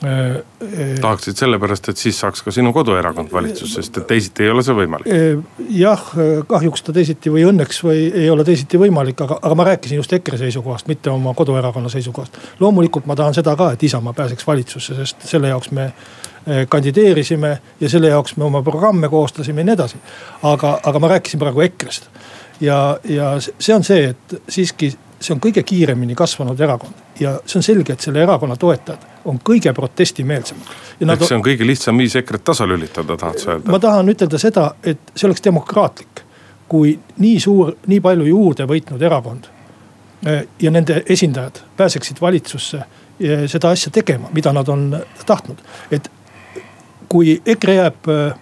tahaksid 0.00 1.36
sellepärast, 1.36 1.90
et 1.92 2.00
siis 2.00 2.20
saaks 2.20 2.42
ka 2.42 2.52
sinu 2.54 2.72
koduerakond 2.72 3.32
valitsusse, 3.32 3.82
sest 3.82 3.98
et 4.00 4.06
teisiti 4.08 4.46
ei 4.46 4.52
ole 4.52 4.64
see 4.64 4.76
võimalik. 4.76 5.10
Äh, 5.12 5.66
jah, 5.76 6.06
kahjuks 6.48 6.86
ta 6.86 6.94
teisiti 6.96 7.32
või 7.32 7.44
õnneks 7.50 7.82
või 7.84 8.06
ei 8.08 8.30
ole 8.32 8.46
teisiti 8.48 8.80
võimalik, 8.80 9.20
aga, 9.26 9.36
aga 9.42 9.58
ma 9.60 9.68
rääkisin 9.68 10.00
just 10.00 10.12
EKRE 10.16 10.40
seisukohast, 10.40 10.88
mitte 10.88 11.12
oma 11.12 11.34
koduerakonna 11.36 11.92
seisukohast. 11.92 12.38
loomulikult 12.60 13.06
ma 13.10 13.16
tahan 13.16 13.36
seda 13.36 13.56
ka, 13.56 13.72
et 13.76 13.82
Isamaa 13.90 14.16
pääseks 14.16 14.46
valitsusse, 14.46 14.96
sest 15.02 15.28
selle 15.28 15.52
jaoks 15.52 15.70
me 15.76 15.92
kandideerisime 16.68 17.58
ja 17.80 17.88
selle 17.92 18.08
jaoks 18.08 18.36
me 18.40 18.44
oma 18.44 18.62
programme 18.64 19.08
koostasime 19.08 19.60
ja 19.60 19.68
nii 19.68 19.76
edasi. 19.76 19.98
aga, 20.42 20.78
aga 20.82 20.98
ma 20.98 21.08
rääkisin 21.12 21.40
praegu 21.40 21.60
EKRE-st 21.60 22.08
ja, 22.60 22.98
ja 23.04 23.34
see 23.40 23.74
on 23.74 23.84
see, 23.84 24.10
et 24.14 24.42
siiski 24.48 24.92
see 25.20 25.34
on 25.34 25.40
kõige 25.42 25.62
kiiremini 25.66 26.14
kasvanud 26.16 26.60
erakond 26.60 27.20
ja 27.20 27.34
see 27.44 27.60
on 27.60 27.64
selge, 27.64 27.92
et 27.92 28.00
selle 28.00 28.22
erakonna 28.22 28.56
toetajad 28.56 29.04
on 29.28 29.40
kõige 29.44 29.72
protestimeelsemad. 29.76 30.74
ehk 31.00 31.24
see 31.26 31.36
on 31.36 31.44
kõige 31.44 31.66
lihtsam 31.66 31.98
viis 32.00 32.16
EKRE-t 32.16 32.44
tasalülitada, 32.44 33.16
tahad 33.16 33.38
sa 33.38 33.52
öelda? 33.54 33.70
ma 33.70 33.78
tahan 33.78 34.08
ütelda 34.08 34.40
seda, 34.40 34.70
et 34.84 35.12
see 35.14 35.28
oleks 35.28 35.44
demokraatlik, 35.44 36.24
kui 36.68 36.94
nii 37.18 37.40
suur, 37.40 37.74
nii 37.86 38.00
palju 38.00 38.30
juurde 38.30 38.66
võitnud 38.70 39.02
erakond 39.02 39.50
eh, 40.26 40.46
ja 40.60 40.70
nende 40.70 41.02
esindajad 41.08 41.62
pääseksid 41.76 42.20
valitsusse 42.20 42.82
seda 43.20 43.70
asja 43.76 43.90
tegema, 43.92 44.30
mida 44.32 44.52
nad 44.52 44.68
on 44.68 44.96
tahtnud. 45.26 45.58
et 45.90 46.08
kui 47.08 47.42
EKRE 47.46 47.74
jääb 47.74 48.08
eh, 48.08 48.32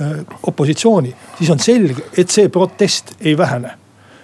eh, 0.00 0.16
opositsiooni, 0.42 1.14
siis 1.38 1.50
on 1.50 1.58
selge, 1.58 2.06
et 2.16 2.30
see 2.30 2.48
protest 2.48 3.16
ei 3.20 3.36
vähene 3.38 3.74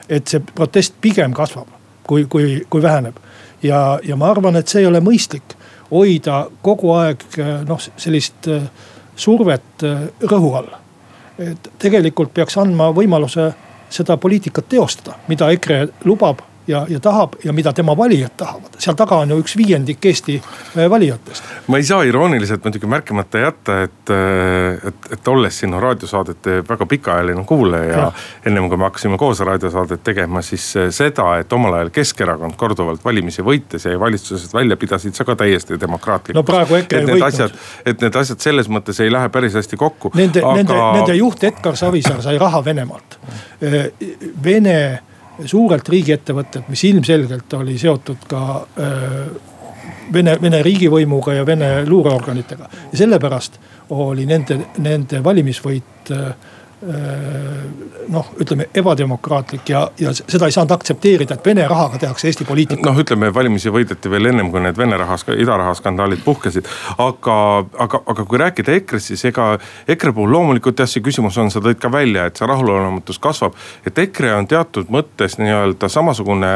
et 0.08 0.28
see 0.28 0.42
protest 0.54 0.94
pigem 1.00 1.34
kasvab, 1.34 1.68
kui, 2.06 2.26
kui, 2.30 2.62
kui 2.70 2.82
väheneb. 2.82 3.16
ja, 3.62 3.99
ja 4.04 4.16
ma 4.16 4.30
arvan, 4.30 4.56
et 4.56 4.68
see 4.68 4.82
ei 4.82 4.88
ole 4.88 5.00
mõistlik 5.00 5.56
hoida 5.90 6.44
kogu 6.62 6.92
aeg 6.99 7.23
noh, 7.68 7.80
sellist 7.96 8.49
äh, 8.49 8.66
survet 9.16 9.84
äh, 9.84 10.08
rõhu 10.30 10.54
all. 10.58 10.73
et 11.38 11.70
tegelikult 11.82 12.34
peaks 12.34 12.56
andma 12.62 12.90
võimaluse 12.94 13.52
seda 13.90 14.16
poliitikat 14.16 14.68
teostada, 14.68 15.16
mida 15.28 15.50
EKRE 15.54 15.87
lubab 16.04 16.42
ja, 16.66 16.87
ja 16.88 17.00
tahab 17.00 17.33
ja 17.44 17.52
mida 17.52 17.73
tema 17.73 17.97
valijad 17.97 18.30
tahavad. 18.37 18.76
seal 18.78 18.97
taga 18.97 19.16
on 19.16 19.30
ju 19.30 19.38
üks 19.42 19.56
viiendik 19.56 20.04
Eesti 20.04 20.37
äh, 20.40 20.90
valijatest. 20.90 21.44
ma 21.66 21.76
ei 21.76 21.85
saa 21.85 22.02
irooniliselt 22.02 22.64
muidugi 22.64 22.87
märkimata 22.87 23.38
jätta, 23.38 23.83
et, 23.83 24.11
äh, 24.11 24.88
et, 24.88 25.11
et 25.12 25.28
olles 25.28 25.59
sinu 25.59 25.80
raadiosaadete 25.80 26.62
väga 26.68 26.87
pikaajaline 26.87 27.44
kuulaja. 27.44 28.12
ennem 28.47 28.68
kui 28.68 28.76
me 28.76 28.88
hakkasime 28.88 29.18
koos 29.18 29.40
raadiosaadet 29.40 30.02
tegema, 30.04 30.42
siis 30.42 30.76
äh, 30.76 30.90
seda, 30.90 31.37
et 31.38 31.52
omal 31.52 31.78
ajal 31.80 31.90
Keskerakond 31.94 32.56
korduvalt 32.56 33.04
valimisi 33.04 33.42
võites 33.42 33.85
jäi 33.85 34.00
valitsusest 34.00 34.54
välja, 34.54 34.76
pidasid 34.76 35.14
sa 35.14 35.25
ka 35.25 35.37
täiesti 35.37 35.80
demokraatlikuks. 35.80 36.40
no 36.40 36.42
praegu 36.42 36.80
EKRE 36.80 37.00
ei 37.04 37.21
võitnud. 37.21 37.59
et 37.85 38.00
need 38.00 38.16
asjad 38.16 38.40
selles 38.40 38.68
mõttes 38.68 39.00
ei 39.04 39.12
lähe 39.12 39.28
päris 39.28 39.54
hästi 39.54 39.76
kokku. 39.76 40.12
Nende 40.14 40.40
aga..., 40.40 40.56
nende, 40.56 40.78
nende 40.99 41.18
juht 41.18 41.44
Edgar 41.44 41.76
Savisaar 41.76 42.23
sai 42.23 42.38
raha 42.38 42.64
Venemaalt. 42.64 43.18
Vene 44.44 44.78
suurelt 45.44 45.88
riigiettevõtet, 45.88 46.68
mis 46.68 46.84
ilmselgelt 46.84 47.52
oli 47.58 47.78
seotud 47.78 48.28
ka 48.28 48.44
Vene, 50.12 50.34
Vene 50.40 50.60
riigivõimuga 50.62 51.32
ja 51.38 51.46
Vene 51.46 51.68
luureorganitega. 51.88 52.68
ja 52.92 52.98
sellepärast 52.98 53.58
oli 53.88 54.26
nende, 54.26 54.58
nende 54.78 55.22
valimisvõit 55.24 56.12
noh, 58.08 58.26
ütleme 58.40 58.66
ebademokraatlik 58.74 59.68
ja, 59.68 59.88
ja 60.00 60.12
seda 60.14 60.48
ei 60.48 60.52
saanud 60.52 60.74
aktsepteerida, 60.74 61.38
et 61.38 61.46
Vene 61.46 61.64
rahaga 61.68 61.98
tehakse 61.98 62.28
Eesti 62.28 62.44
poliitikat. 62.44 62.84
noh, 62.84 62.98
ütleme 63.00 63.30
valimisi 63.34 63.72
võideti 63.72 64.10
veel 64.10 64.28
ennem, 64.30 64.50
kui 64.52 64.60
need 64.60 64.76
Vene 64.78 64.98
raha, 65.00 65.16
idaraha 65.38 65.74
skandaalid 65.78 66.20
puhkesid. 66.24 66.68
aga, 66.98 67.36
aga, 67.86 68.00
aga 68.06 68.24
kui 68.28 68.40
rääkida 68.40 68.76
EKRE-st, 68.76 69.14
siis 69.14 69.24
ega 69.30 69.54
EKRE 69.88 70.12
puhul 70.12 70.32
loomulikult 70.36 70.78
jah, 70.78 70.90
see 70.90 71.04
küsimus 71.04 71.38
on, 71.40 71.50
sa 71.50 71.62
tõid 71.64 71.80
ka 71.80 71.92
välja, 71.92 72.26
et 72.28 72.36
see 72.36 72.48
rahulolematus 72.48 73.18
kasvab. 73.18 73.56
et 73.86 73.98
EKRE 73.98 74.34
on 74.34 74.48
teatud 74.50 74.92
mõttes 74.92 75.38
nii-öelda 75.40 75.88
samasugune, 75.88 76.52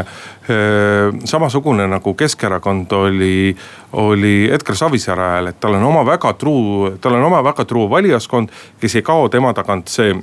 samasugune 1.25 1.88
nagu 1.88 2.14
Keskerakond 2.14 2.92
oli, 2.92 3.56
oli 3.92 4.37
Edgar 4.52 4.76
Savisaare 4.76 5.25
ajal, 5.32 5.52
et 5.52 5.61
tal 5.61 5.78
on 5.80 5.88
oma 5.88 6.04
väga 6.06 6.35
truu, 6.37 6.97
tal 7.00 7.16
on 7.16 7.28
oma 7.30 7.40
väga 7.44 7.64
truu 7.64 7.88
valijaskond, 7.90 8.52
kes 8.80 9.00
ei 9.00 9.06
kao 9.06 9.28
tema 9.32 9.54
tagant 9.56 9.88
see 9.88 10.18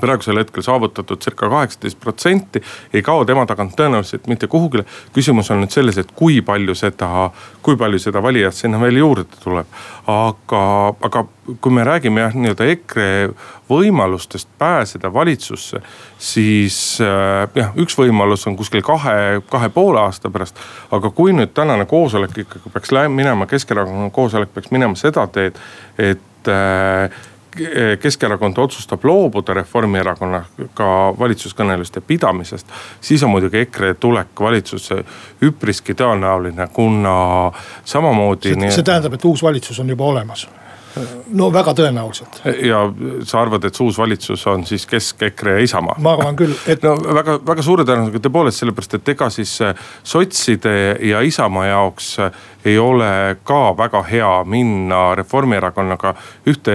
praegusel 0.00 0.38
hetkel 0.40 0.62
saavutatud 0.62 1.22
circa 1.22 1.48
kaheksateist 1.50 2.00
protsenti, 2.00 2.62
ei 2.92 3.02
kao 3.02 3.24
tema 3.24 3.46
tagant 3.46 3.76
tõenäoliselt 3.78 4.26
mitte 4.30 4.46
kuhugile. 4.50 4.84
küsimus 5.12 5.50
on 5.50 5.62
nüüd 5.62 5.74
selles, 5.74 5.98
et 5.98 6.10
kui 6.16 6.40
palju 6.42 6.74
seda, 6.74 7.30
kui 7.62 7.76
palju 7.76 7.98
seda 7.98 8.22
valijat 8.22 8.54
sinna 8.54 8.80
veel 8.80 8.98
juurde 9.02 9.42
tuleb. 9.42 9.66
aga, 10.06 10.64
aga 11.00 11.24
kui 11.60 11.72
me 11.72 11.84
räägime 11.84 12.20
jah, 12.20 12.34
nii-öelda 12.34 12.66
EKRE 12.72 13.08
võimalustest 13.70 14.48
pääseda 14.58 15.12
valitsusse, 15.12 15.80
siis 16.18 16.78
äh, 17.00 17.48
jah, 17.54 17.72
üks 17.80 17.96
võimalus 17.98 18.46
on 18.48 18.56
kuskil 18.56 18.82
kahe, 18.84 19.40
kahe 19.50 19.68
poole 19.68 20.00
aasta 20.00 20.30
pärast. 20.30 20.58
aga 20.90 21.10
kui 21.10 21.32
nüüd 21.32 21.54
tänane 21.54 21.86
koosolek 21.86 22.38
ikkagi 22.44 22.72
peaks 22.72 22.92
minema, 23.08 23.46
Keskerakonna 23.46 24.10
koosolek 24.10 24.54
peaks 24.54 24.70
minema 24.70 24.96
seda 24.96 25.26
teed, 25.26 25.60
et 25.98 26.48
äh, 26.48 27.10
Keskerakond 28.00 28.58
otsustab 28.58 29.04
loobuda 29.04 29.54
Reformierakonnaga 29.54 30.88
valitsuskõneluste 31.18 32.00
pidamisest. 32.00 32.66
siis 33.00 33.22
on 33.22 33.30
muidugi 33.30 33.58
EKRE 33.58 33.94
tulek 33.94 34.40
valitsusse 34.40 35.04
üpriski 35.42 35.94
tõenäoline, 35.94 36.68
kuna 36.72 37.52
samamoodi. 37.84 38.56
see 38.70 38.82
tähendab, 38.82 39.14
et 39.14 39.24
uus 39.24 39.42
valitsus 39.42 39.80
on 39.80 39.88
juba 39.88 40.04
olemas 40.04 40.48
no 41.34 41.50
väga 41.52 41.74
tõenäoliselt. 41.74 42.40
ja 42.62 42.80
sa 43.26 43.40
arvad, 43.42 43.64
et 43.64 43.74
see 43.74 43.86
uus 43.86 43.98
valitsus 43.98 44.46
on 44.50 44.66
siis 44.68 44.86
Kesk, 44.86 45.22
EKRE 45.30 45.58
ja 45.58 45.64
Isamaa? 45.64 45.96
ma 46.04 46.14
arvan 46.18 46.38
küll, 46.38 46.54
et. 46.66 46.82
no 46.82 46.96
väga, 47.18 47.38
väga 47.46 47.66
suure 47.66 47.86
tõenäosusega 47.88 48.24
tõepoolest 48.26 48.62
sellepärast, 48.62 48.98
et 48.98 49.14
ega 49.14 49.30
siis 49.34 49.54
äh, 49.64 49.74
sotside 50.02 50.74
ja 51.02 51.22
Isamaa 51.26 51.66
jaoks 51.70 52.10
äh, 52.22 52.42
ei 52.64 52.78
ole 52.78 53.36
ka 53.44 53.76
väga 53.76 54.02
hea 54.08 54.30
minna 54.48 55.14
Reformierakonnaga 55.14 56.14
ühte, 56.48 56.74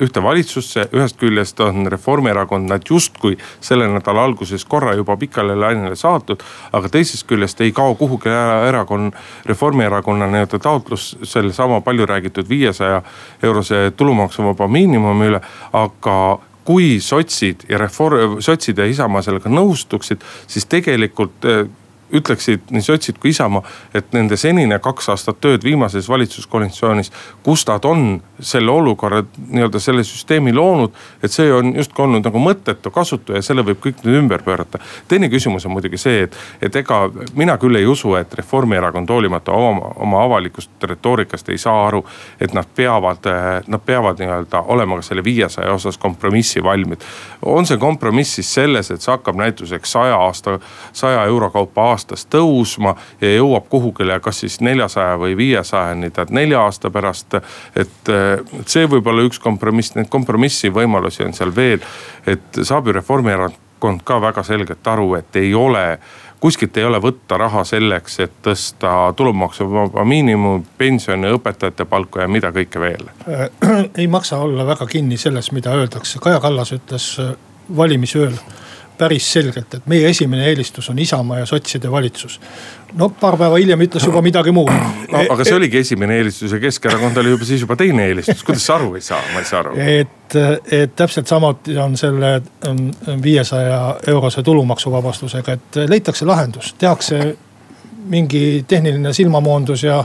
ühte 0.00 0.22
valitsusse. 0.22 0.88
ühest 0.92 1.16
küljest 1.20 1.60
on 1.64 1.86
Reformierakond 1.90 2.68
nad 2.68 2.84
justkui 2.90 3.38
selle 3.60 3.88
nädala 3.88 4.24
alguses 4.24 4.64
korra 4.64 4.94
juba 4.94 5.16
pikale 5.16 5.56
lainele 5.56 5.96
saatnud. 5.96 6.42
aga 6.72 6.88
teisest 6.88 7.26
küljest 7.28 7.60
ei 7.60 7.72
kao 7.72 7.94
kuhugi 7.94 8.28
ära 8.28 8.68
erakond, 8.68 9.12
Reformierakonna 9.46 10.26
nii-öelda 10.26 10.58
taotlus 10.58 11.16
sellesama 11.22 11.80
palju 11.80 12.06
räägitud 12.06 12.48
viiesaja 12.48 13.02
eurose 13.44 13.92
tulumaksuvaba 13.96 14.68
miinimumi 14.68 15.30
üle, 15.32 15.40
aga 15.72 16.18
kui 16.64 16.98
sotsid 17.04 17.66
ja 17.68 17.78
reform, 17.78 18.38
sotsid 18.44 18.78
ja 18.80 18.86
Isamaa 18.88 19.22
sellega 19.24 19.52
nõustuksid, 19.52 20.24
siis 20.48 20.66
tegelikult 20.70 21.44
eh, 21.48 21.64
ütleksid 22.14 22.70
nii 22.70 22.82
sotsid 22.82 23.18
kui 23.20 23.32
Isamaa, 23.34 23.62
et 23.94 24.12
nende 24.14 24.36
senine 24.40 24.78
kaks 24.82 25.08
aastat 25.12 25.40
tööd 25.42 25.64
viimases 25.64 26.08
valitsuskoalitsioonis, 26.08 27.10
kus 27.42 27.66
nad 27.68 27.84
on 27.84 28.22
selle 28.40 28.70
olukorra 28.70 29.22
nii-öelda 29.48 29.80
selle 29.80 30.04
süsteemi 30.04 30.52
loonud. 30.54 30.90
et 31.22 31.32
see 31.32 31.52
on 31.52 31.74
justkui 31.76 32.04
olnud 32.04 32.24
nagu 32.24 32.38
mõttetu, 32.38 32.90
kasutu 32.90 33.34
ja 33.34 33.42
selle 33.42 33.64
võib 33.66 33.80
kõik 33.82 34.04
nüüd 34.04 34.18
ümber 34.22 34.42
pöörata. 34.42 34.78
teine 35.08 35.28
küsimus 35.28 35.66
on 35.66 35.72
muidugi 35.72 35.98
see, 35.98 36.22
et, 36.22 36.36
et 36.62 36.76
ega 36.76 37.10
mina 37.34 37.56
küll 37.58 37.76
ei 37.76 37.86
usu, 37.86 38.14
et 38.14 38.34
Reformierakond 38.34 39.10
hoolimata 39.10 39.52
oma, 39.52 39.92
oma 39.96 40.22
avalikust 40.24 40.70
retoorikast 40.82 41.48
ei 41.48 41.58
saa 41.58 41.86
aru, 41.86 42.04
et 42.40 42.54
nad 42.54 42.68
peavad, 42.76 43.26
nad 43.66 43.80
peavad 43.86 44.20
nii-öelda 44.22 44.62
olema 44.68 45.00
ka 45.00 45.02
selle 45.02 45.24
viiesaja 45.24 45.72
osas 45.72 45.98
kompromissi 45.98 46.62
valmid. 46.62 47.02
on 47.42 47.66
see 47.66 47.78
kompromiss 47.78 48.34
siis 48.34 48.54
selles, 48.54 48.90
et 48.90 49.02
see 49.02 49.12
hakkab 49.12 49.36
näituseks 49.36 49.92
saja 49.92 50.16
aasta, 50.16 50.58
saja 50.92 51.24
euro 51.24 51.50
kaupa 51.50 51.90
aastas 51.90 52.03
aastas 52.04 52.26
tõusma 52.30 52.94
ja 53.20 53.34
jõuab 53.36 53.68
kuhugile, 53.68 54.20
kas 54.20 54.40
siis 54.44 54.60
neljasaja 54.60 55.16
või 55.18 55.36
viiesajani 55.36 56.10
tead 56.10 56.30
nelja 56.30 56.60
aasta 56.64 56.90
pärast. 56.90 57.34
et, 57.76 58.08
et 58.08 58.66
see 58.66 58.86
võib 58.86 59.06
olla 59.06 59.24
üks 59.24 59.38
kompromiss, 59.38 59.94
neid 59.94 60.08
kompromissi 60.08 60.70
võimalusi 60.70 61.24
on 61.24 61.32
seal 61.32 61.54
veel. 61.56 61.80
et 62.26 62.60
saab 62.62 62.86
ju 62.86 62.92
Reformierakond 62.92 64.02
ka 64.04 64.20
väga 64.20 64.42
selgelt 64.42 64.86
aru, 64.86 65.14
et 65.14 65.36
ei 65.36 65.54
ole 65.54 65.98
kuskilt 66.40 66.76
ei 66.76 66.84
ole 66.84 66.98
võtta 67.00 67.38
raha 67.40 67.62
selleks, 67.64 68.18
et 68.20 68.32
tõsta 68.44 69.14
tulumaksuvaba 69.16 70.04
miinimum, 70.04 70.64
pensioni, 70.76 71.30
õpetajate 71.32 71.86
palku 71.88 72.20
ja 72.20 72.28
mida 72.28 72.50
kõike 72.52 72.80
veel. 72.80 73.08
ei 74.00 74.06
maksa 74.06 74.36
olla 74.44 74.66
väga 74.66 74.86
kinni 74.86 75.16
selles, 75.16 75.52
mida 75.52 75.72
öeldakse, 75.72 76.20
Kaja 76.20 76.40
Kallas 76.44 76.74
ütles 76.76 77.08
valimisööl 77.76 78.36
päris 78.98 79.26
selgelt, 79.32 79.74
et 79.74 79.86
meie 79.90 80.08
esimene 80.08 80.46
eelistus 80.48 80.88
on 80.90 80.98
Isamaa 80.98 81.38
ja 81.38 81.46
sotside 81.46 81.90
valitsus. 81.90 82.40
no 82.94 83.08
paar 83.08 83.36
päeva 83.36 83.56
hiljem 83.58 83.80
ütles 83.86 84.04
juba 84.06 84.22
midagi 84.22 84.52
muud. 84.54 84.70
no 85.12 85.22
aga 85.34 85.44
see 85.44 85.56
oligi 85.56 85.80
esimene 85.82 86.18
eelistus 86.20 86.52
ja 86.52 86.60
Keskerakond 86.62 87.16
oli 87.22 87.32
juba 87.34 87.44
siis 87.44 87.64
juba 87.64 87.76
teine 87.76 88.06
eelistus, 88.06 88.44
kuidas 88.44 88.66
sa 88.66 88.76
aru 88.76 88.94
ei 88.94 89.02
saa, 89.02 89.22
ma 89.32 89.42
ei 89.42 89.48
saa 89.48 89.60
aru. 89.64 89.74
et, 89.78 90.36
et 90.72 90.94
täpselt 90.96 91.30
samuti 91.30 91.78
on 91.78 91.96
selle 91.96 92.36
viiesaja 93.22 93.80
eurose 94.06 94.42
tulumaksuvabastusega, 94.42 95.58
et 95.58 95.80
leitakse 95.88 96.26
lahendus, 96.26 96.74
tehakse 96.78 97.36
mingi 98.10 98.64
tehniline 98.68 99.12
silmamoondus 99.12 99.82
ja, 99.82 100.04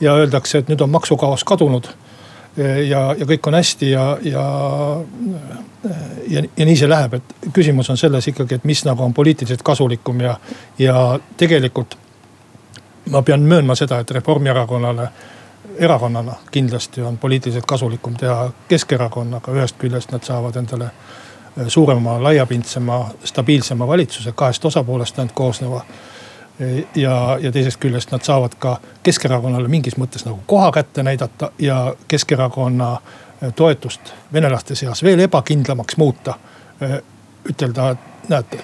ja 0.00 0.14
öeldakse, 0.14 0.58
et 0.58 0.72
nüüd 0.72 0.80
on 0.80 0.90
maksukaos 0.90 1.44
kadunud 1.44 1.90
ja, 2.56 3.00
ja 3.18 3.26
kõik 3.26 3.48
on 3.48 3.54
hästi 3.58 3.90
ja, 3.90 4.04
ja 4.22 4.44
ja, 6.28 6.42
ja 6.56 6.66
nii 6.66 6.76
see 6.76 6.88
läheb, 6.88 7.18
et 7.18 7.34
küsimus 7.52 7.90
on 7.90 7.98
selles 8.00 8.28
ikkagi, 8.30 8.58
et 8.58 8.64
mis 8.64 8.84
nagu 8.86 9.04
on 9.04 9.14
poliitiliselt 9.14 9.62
kasulikum 9.62 10.20
ja, 10.20 10.36
ja 10.78 11.18
tegelikult 11.36 11.98
ma 13.10 13.22
pean 13.22 13.40
möönma 13.40 13.74
seda, 13.74 13.98
et 14.00 14.10
Reformierakonnale 14.10 15.08
erakonnana 15.78 16.34
kindlasti 16.50 17.02
on 17.02 17.18
poliitiliselt 17.18 17.66
kasulikum 17.66 18.16
teha 18.16 18.50
Keskerakonnaga, 18.68 19.52
ühest 19.52 19.76
küljest 19.78 20.12
nad 20.14 20.24
saavad 20.24 20.56
endale 20.56 20.84
äh, 20.84 21.68
suurema, 21.68 22.22
laiapindsema, 22.22 23.10
stabiilsema 23.24 23.86
valitsuse, 23.86 24.32
kahest 24.32 24.64
osapoolest 24.64 25.18
ainult 25.18 25.32
koosneva. 25.32 25.84
Ja, 26.94 27.38
ja 27.40 27.52
teisest 27.52 27.80
küljest 27.82 28.12
nad 28.12 28.22
saavad 28.22 28.54
ka 28.58 28.76
Keskerakonnale 29.02 29.68
mingis 29.68 29.96
mõttes 29.98 30.26
nagu 30.26 30.38
koha 30.46 30.70
kätte 30.72 31.02
näidata 31.02 31.50
ja 31.58 31.94
Keskerakonna 32.08 32.96
toetust 33.56 34.14
venelaste 34.32 34.74
seas 34.74 35.02
veel 35.02 35.20
ebakindlamaks 35.26 35.96
muuta. 35.96 36.34
ütelda, 37.50 37.90
et 37.90 38.28
näete, 38.28 38.58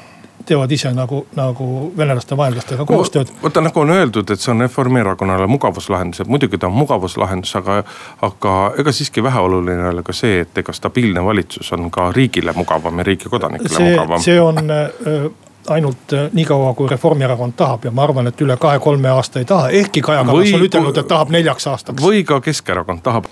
teevad 0.47 0.71
ise 0.73 0.93
nagu, 0.95 1.27
nagu 1.37 1.67
venelaste 1.97 2.37
vaenlastega 2.37 2.85
koostööd 2.89 3.29
no,. 3.29 3.37
vaata 3.43 3.61
nagu 3.65 3.81
on 3.81 3.93
öeldud, 3.95 4.31
et 4.31 4.41
see 4.41 4.53
on 4.55 4.65
Reformierakonnale 4.65 5.47
mugavuslahendus, 5.51 6.23
et 6.25 6.33
muidugi 6.33 6.59
ta 6.59 6.71
on 6.71 6.79
mugavuslahendus, 6.79 7.53
aga, 7.61 7.83
aga 8.27 8.57
ega 8.81 8.93
siiski 8.93 9.23
väheoluline 9.23 9.85
ei 9.85 9.93
ole 9.93 10.03
ka 10.07 10.17
see, 10.17 10.41
et 10.47 10.59
ega 10.59 10.73
stabiilne 10.73 11.25
valitsus 11.25 11.73
on 11.77 11.91
ka 11.91 12.11
riigile 12.17 12.57
mugavam 12.57 12.99
ja 12.99 13.09
riigi 13.13 13.29
kodanikele 13.29 13.77
see, 13.77 13.93
mugavam. 13.93 14.25
see 14.25 14.41
on 14.41 14.65
äh, 14.71 15.31
ainult 15.69 16.13
äh, 16.13 16.31
nii 16.33 16.45
kaua, 16.45 16.75
kui 16.75 16.89
Reformierakond 16.89 17.53
tahab 17.57 17.85
ja 17.85 17.91
ma 17.91 18.05
arvan, 18.05 18.27
et 18.27 18.41
üle 18.41 18.57
kahe-kolme 18.57 19.09
aasta 19.09 19.39
ei 19.39 19.45
taha, 19.45 19.69
ehkki 19.69 20.01
Kaja 20.01 20.25
Kallas 20.25 20.55
on 20.55 20.67
ütelnud, 20.67 20.99
et 20.99 21.09
tahab 21.09 21.31
neljaks 21.31 21.67
aastaks. 21.67 22.03
või 22.03 22.25
ka 22.25 22.41
Keskerakond 22.41 23.03
tahab 23.03 23.29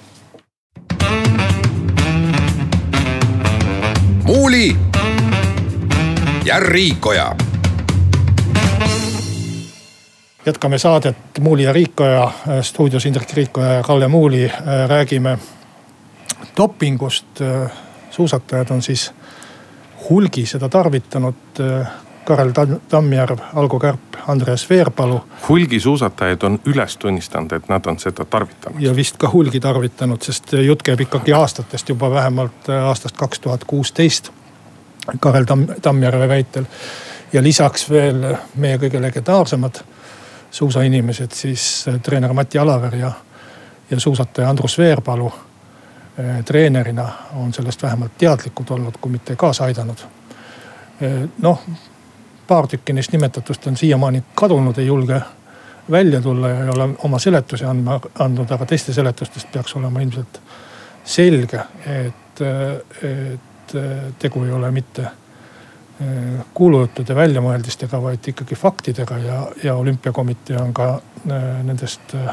Muuli 4.29 4.77
ja 6.45 6.61
Riikoja. 6.61 7.35
jätkame 10.47 10.79
saadet 10.79 11.17
Muuli 11.41 11.63
ja 11.63 11.73
Riikoja 11.73 12.31
stuudios 12.63 13.07
Indrek 13.07 13.33
Riikoja 13.33 13.73
ja 13.73 13.83
Kalle 13.83 14.09
Muuli. 14.09 14.45
Äh, 14.45 14.89
räägime 14.89 15.39
dopingust. 16.57 17.41
Äh, 17.41 17.71
suusatajad 18.11 18.71
on 18.71 18.83
siis 18.83 19.13
hulgi 20.11 20.47
seda 20.47 20.69
tarvitanud 20.69 21.61
äh, 21.61 21.89
Karel 22.29 22.53
Tammjärv, 22.89 23.39
Algo 23.55 23.79
Kärp, 23.79 24.17
Andreas 24.27 24.71
Veerpalu. 24.71 25.21
hulgi 25.49 25.81
suusatajaid 25.81 26.43
on 26.43 26.59
üles 26.67 26.97
tunnistanud, 26.97 27.53
et 27.53 27.69
nad 27.69 27.87
on 27.87 27.99
seda 27.99 28.25
tarvitanud. 28.25 28.81
ja 28.81 28.97
vist 28.97 29.17
ka 29.17 29.31
hulgi 29.33 29.61
tarvitanud, 29.61 30.23
sest 30.23 30.53
jutt 30.53 30.83
käib 30.83 31.01
ikkagi 31.01 31.33
aastatest 31.33 31.89
juba 31.89 32.11
vähemalt 32.11 32.69
äh, 32.69 32.85
aastast 32.85 33.17
kaks 33.17 33.41
tuhat 33.41 33.65
kuusteist. 33.65 34.31
Karel 35.21 35.45
Tamm, 35.45 35.67
Tammjärve 35.83 36.29
väitel 36.29 36.69
ja 37.33 37.43
lisaks 37.43 37.91
veel 37.91 38.21
meie 38.55 38.77
kõige 38.77 39.01
legendaarsemad 39.01 39.81
suusainimesed, 40.51 41.33
siis 41.33 41.87
treener 42.03 42.33
Mati 42.33 42.59
Alaver 42.59 42.97
ja, 42.97 43.13
ja 43.91 44.01
suusataja 44.01 44.51
Andrus 44.51 44.79
Veerpalu 44.79 45.33
treenerina 46.45 47.09
on 47.35 47.53
sellest 47.53 47.83
vähemalt 47.83 48.19
teadlikud 48.19 48.71
olnud, 48.71 49.01
kui 49.01 49.13
mitte 49.13 49.37
kaasa 49.37 49.65
aidanud. 49.65 49.99
noh, 51.39 51.63
paar 52.49 52.67
tükki 52.67 52.93
neist 52.97 53.13
nimetatust 53.13 53.67
on 53.67 53.77
siiamaani 53.77 54.23
kadunud, 54.35 54.79
ei 54.79 54.87
julge 54.87 55.21
välja 55.91 56.21
tulla 56.21 56.49
ja 56.49 56.65
ei 56.65 56.71
ole 56.71 56.89
oma 57.05 57.19
seletusi 57.19 57.65
andma, 57.65 58.01
andnud, 58.19 58.51
aga 58.51 58.67
teiste 58.67 58.93
seletustest 58.93 59.53
peaks 59.53 59.77
olema 59.77 60.01
ilmselt 60.01 60.41
selge, 61.05 61.61
et, 61.87 62.43
et 63.03 63.75
tegu 64.19 64.45
ei 64.45 64.53
ole 64.53 64.71
mitte 64.71 65.05
eh, 65.05 66.41
kuulujuttude 66.55 67.17
väljamõeldistega, 67.17 68.03
vaid 68.03 68.29
ikkagi 68.33 68.57
faktidega 68.57 69.19
ja, 69.25 69.39
ja 69.65 69.75
olümpiakomitee 69.81 70.59
on 70.61 70.75
ka 70.77 70.91
eh, 70.99 71.49
nendest 71.65 72.15
eh, 72.15 72.33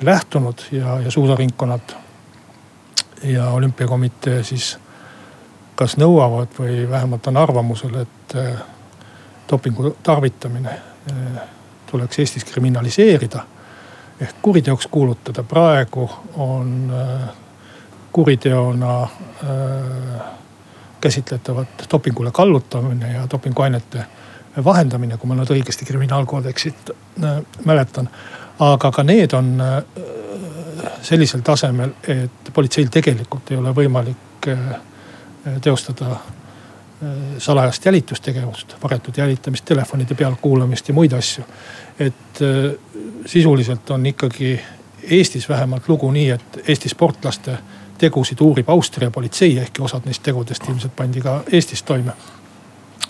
lähtunud 0.00 0.68
ja, 0.72 1.00
ja 1.04 1.10
suusaringkonnad 1.10 1.96
ja 3.28 3.50
olümpiakomitee 3.50 4.42
siis 4.44 4.78
kas 5.76 5.96
nõuavad 6.00 6.56
või 6.58 6.84
vähemalt 6.88 7.26
on 7.28 7.36
arvamusel, 7.40 7.94
et 8.02 8.34
dopingu 9.50 9.96
tarvitamine 10.02 10.80
tuleks 11.90 12.18
Eestis 12.18 12.44
kriminaliseerida 12.44 13.44
ehk 14.20 14.36
kuriteoks 14.42 14.86
kuulutada. 14.86 15.42
praegu 15.42 16.10
on 16.36 16.92
kuriteona 18.12 19.02
äh, 19.02 19.10
käsitletavad 21.00 21.66
dopingule 21.92 22.30
kallutamine 22.30 23.12
ja 23.12 23.26
dopinguainete 23.30 24.04
vahendamine, 24.64 25.16
kui 25.16 25.28
ma 25.30 25.36
nüüd 25.38 25.52
õigesti 25.54 25.86
kriminaalkoodeksit 25.86 26.90
mäletan. 27.64 28.08
aga 28.60 28.90
ka 28.92 29.02
need 29.02 29.32
on 29.32 29.62
sellisel 31.02 31.40
tasemel, 31.40 31.94
et 32.08 32.50
politseil 32.52 32.90
tegelikult 32.92 33.50
ei 33.50 33.56
ole 33.56 33.72
võimalik 33.74 34.48
teostada 35.64 36.18
salajast 37.38 37.86
jälitustegevust, 37.86 38.74
varjatud 38.82 39.16
jälitamist, 39.16 39.64
telefonide 39.64 40.14
pealtkuulamist 40.14 40.88
ja 40.88 40.94
muid 40.94 41.12
asju. 41.16 41.44
et 41.98 42.40
sisuliselt 43.26 43.90
on 43.90 44.06
ikkagi 44.06 44.60
Eestis 45.02 45.48
vähemalt 45.48 45.88
lugu 45.88 46.10
nii, 46.10 46.30
et 46.30 46.60
Eesti 46.68 46.88
sportlaste 46.88 47.58
tegusid 47.98 48.40
uurib 48.40 48.68
Austria 48.68 49.10
politsei, 49.10 49.58
ehkki 49.58 49.82
osad 49.82 50.06
neist 50.08 50.22
tegudest 50.22 50.68
ilmselt 50.68 50.96
pandi 50.96 51.20
ka 51.20 51.40
Eestis 51.52 51.82
toime. 51.82 52.12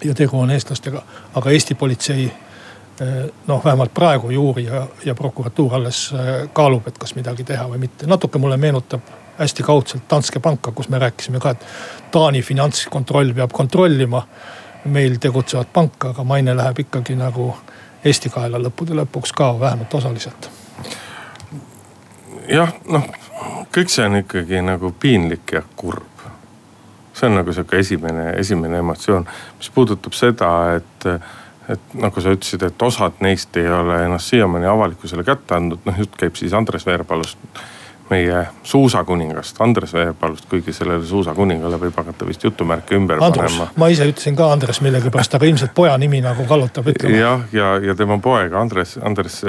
ja 0.04 0.14
tegu 0.14 0.40
on 0.40 0.50
eestlastega, 0.50 1.02
aga 1.34 1.50
Eesti 1.50 1.74
politsei 1.74 2.24
eh, 2.24 3.30
noh, 3.46 3.64
vähemalt 3.64 3.94
praegu 3.94 4.30
juuri 4.30 4.64
ja, 4.64 4.86
ja 5.04 5.14
prokuratuur 5.14 5.74
alles 5.74 6.12
eh, 6.12 6.48
kaalub, 6.52 6.88
et 6.88 6.98
kas 6.98 7.14
midagi 7.14 7.44
teha 7.44 7.68
või 7.68 7.78
mitte. 7.78 8.06
natuke 8.06 8.38
mulle 8.38 8.56
meenutab 8.56 9.00
hästi 9.40 9.62
kaudselt 9.62 10.02
Danske 10.10 10.40
panka, 10.40 10.72
kus 10.72 10.88
me 10.88 10.98
rääkisime 10.98 11.40
ka, 11.40 11.50
et 11.50 11.66
Taani 12.12 12.42
finantskontroll 12.42 13.34
peab 13.34 13.52
kontrollima 13.52 14.22
meil 14.84 15.16
tegutsevat 15.20 15.72
panka, 15.72 16.14
aga 16.14 16.24
maine 16.24 16.56
läheb 16.56 16.84
ikkagi 16.86 17.16
nagu 17.16 17.54
Eesti 18.04 18.30
kaela 18.32 18.56
lõppude 18.56 18.96
lõpuks 18.96 19.34
ka 19.36 19.52
vähemalt 19.60 19.94
osaliselt. 19.94 20.50
jah, 22.48 22.72
noh 22.88 23.04
kõik 23.74 23.92
see 23.92 24.06
on 24.06 24.20
ikkagi 24.20 24.62
nagu 24.64 24.92
piinlik 25.00 25.52
ja 25.52 25.62
kurb. 25.76 26.06
see 27.14 27.28
on 27.28 27.36
nagu 27.36 27.52
sihuke 27.52 27.78
esimene, 27.78 28.30
esimene 28.40 28.78
emotsioon, 28.80 29.26
mis 29.58 29.68
puudutab 29.74 30.14
seda, 30.16 30.50
et, 30.78 31.06
et 31.68 31.94
nagu 32.00 32.20
sa 32.20 32.32
ütlesid, 32.32 32.62
et 32.64 32.82
osad 32.82 33.20
neist 33.20 33.56
ei 33.60 33.68
ole 33.68 33.98
ennast 34.06 34.32
siiamaani 34.32 34.66
avalikkusele 34.66 35.24
kätte 35.24 35.58
andnud, 35.58 35.84
noh 35.84 35.98
jutt 36.00 36.16
käib 36.16 36.38
siis 36.40 36.56
Andres 36.56 36.86
Veerpalust 36.86 37.36
meie 38.10 38.42
suusakuningast, 38.66 39.60
Andres 39.62 39.94
Veerpalust, 39.94 40.48
kuigi 40.50 40.74
sellele 40.74 41.06
suusakuningale 41.06 41.78
võib 41.80 41.96
hakata 42.02 42.26
vist 42.26 42.44
jutumärke 42.44 42.98
ümber 42.98 43.22
Andrus, 43.22 43.54
panema. 43.54 43.70
ma 43.78 43.88
ise 43.92 44.08
ütlesin 44.10 44.36
ka 44.38 44.50
Andres 44.52 44.82
millegipärast, 44.84 45.38
aga 45.38 45.46
ilmselt 45.46 45.74
poja 45.74 45.96
nimi 45.98 46.20
nagu 46.24 46.44
kallutab 46.50 46.90
ütlema. 46.90 47.16
jah, 47.16 47.46
ja, 47.52 47.72
ja, 47.78 47.90
ja 47.90 47.96
tema 47.98 48.18
poeg 48.18 48.54
Andres, 48.54 48.98
Andres. 49.02 49.40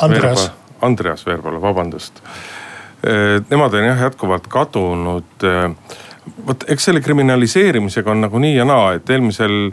Andreas. 0.00 0.50
Andreas 0.80 1.26
Veerpalu, 1.26 1.60
vabandust 1.60 2.22
Äh, 3.06 3.40
nemad 3.50 3.74
on 3.74 3.84
jah 3.84 4.00
jätkuvalt 4.02 4.46
kadunud. 4.46 5.24
Äh, 5.44 5.70
vot 6.46 6.64
eks 6.68 6.84
selle 6.84 7.00
kriminaliseerimisega 7.00 8.10
on 8.12 8.20
nagu 8.26 8.38
nii 8.38 8.58
ja 8.58 8.66
naa, 8.68 8.92
et 8.98 9.10
eelmisel 9.10 9.70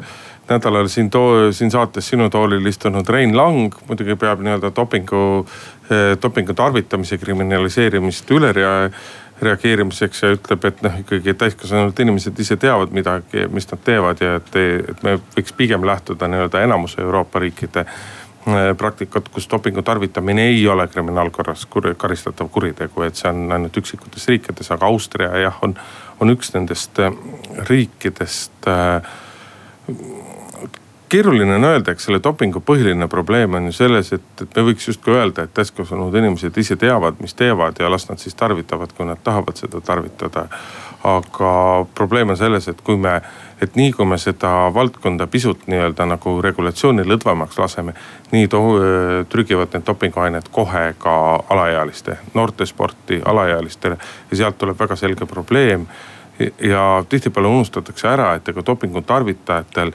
nädalal 0.50 0.88
siin 0.92 1.10
too, 1.10 1.52
siin 1.52 1.72
saates 1.72 2.10
sinu 2.10 2.30
toolil 2.30 2.66
istunud 2.66 3.10
Rein 3.10 3.38
Lang 3.38 3.76
muidugi 3.88 4.16
peab 4.16 4.44
nii-öelda 4.46 4.72
dopingu, 4.76 5.24
äh, 5.92 6.14
dopingu 6.22 6.54
tarvitamise 6.54 7.18
kriminaliseerimist 7.18 8.32
üle 8.32 8.52
rea, 8.56 8.76
reageerimiseks 9.42 10.24
ja 10.24 10.32
ütleb, 10.34 10.64
et 10.66 10.80
noh, 10.82 11.02
ikkagi 11.04 11.34
täiskasvanud 11.38 12.00
inimesed 12.00 12.40
ise 12.42 12.58
teavad 12.58 12.94
midagi, 12.96 13.46
mis 13.54 13.70
nad 13.70 13.84
teevad 13.86 14.24
ja 14.24 14.38
et, 14.40 14.56
et 14.94 15.04
me 15.06 15.20
võiks 15.36 15.54
pigem 15.58 15.86
lähtuda 15.86 16.30
nii-öelda 16.32 16.64
enamuse 16.66 17.02
Euroopa 17.02 17.44
riikide 17.44 17.86
Äh, 18.48 18.78
praktikat, 18.78 19.30
kus 19.30 19.50
dopingu 19.52 19.82
tarvitamine 19.82 20.46
ei 20.48 20.68
ole 20.68 20.88
kriminaalkorras 20.88 21.66
kur, 21.66 21.84
karistatav 21.98 22.48
kuritegu, 22.48 23.02
et 23.04 23.20
see 23.20 23.28
on 23.28 23.52
ainult 23.52 23.76
üksikutes 23.82 24.24
riikides, 24.32 24.70
aga 24.72 24.88
Austria 24.88 25.34
jah, 25.42 25.58
on, 25.68 25.74
on 26.24 26.32
üks 26.32 26.54
nendest 26.54 27.02
äh, 27.04 27.12
riikidest 27.68 28.70
äh, 28.72 29.10
keeruline 31.10 31.56
on 31.56 31.64
öelda, 31.64 31.92
eks 31.92 32.08
selle 32.08 32.20
dopingu 32.24 32.62
põhiline 32.66 33.08
probleem 33.08 33.54
on 33.58 33.70
ju 33.70 33.76
selles, 33.76 34.12
et, 34.16 34.26
et 34.42 34.56
me 34.56 34.66
võiks 34.70 34.90
justkui 34.90 35.16
öelda, 35.16 35.46
et 35.46 35.54
täiskasvanud 35.56 36.16
inimesed 36.16 36.58
ise 36.60 36.76
teavad, 36.80 37.22
mis 37.24 37.36
teevad 37.38 37.80
ja 37.80 37.92
las 37.92 38.08
nad 38.10 38.20
siis 38.22 38.36
tarvitavad, 38.36 38.94
kui 38.98 39.08
nad 39.08 39.22
tahavad 39.24 39.60
seda 39.60 39.82
tarvitada. 39.82 40.48
aga 41.08 41.86
probleem 41.96 42.30
on 42.34 42.38
selles, 42.38 42.68
et 42.68 42.82
kui 42.82 42.98
me, 42.98 43.22
et 43.62 43.76
nii 43.76 43.92
kui 43.94 44.06
me 44.06 44.18
seda 44.18 44.50
valdkonda 44.74 45.28
pisut 45.28 45.68
nii-öelda 45.70 46.08
nagu 46.10 46.34
regulatsiooni 46.42 47.06
lõdvemaks 47.08 47.60
laseme, 47.62 47.94
nii 48.32 48.48
to-, 48.52 48.82
trügivad 49.30 49.72
need 49.74 49.86
dopinguained 49.88 50.50
kohe 50.52 50.96
ka 51.00 51.14
alaealiste, 51.50 52.18
noortesporti, 52.34 53.22
alaealistele 53.26 53.98
ja 54.32 54.38
sealt 54.38 54.58
tuleb 54.58 54.80
väga 54.80 54.96
selge 55.00 55.30
probleem 55.30 55.88
ja 56.40 57.04
tihtipeale 57.10 57.48
unustatakse 57.48 58.08
ära, 58.08 58.34
et 58.36 58.50
ega 58.50 58.62
dopingu 58.66 59.02
tarvitajatel, 59.02 59.92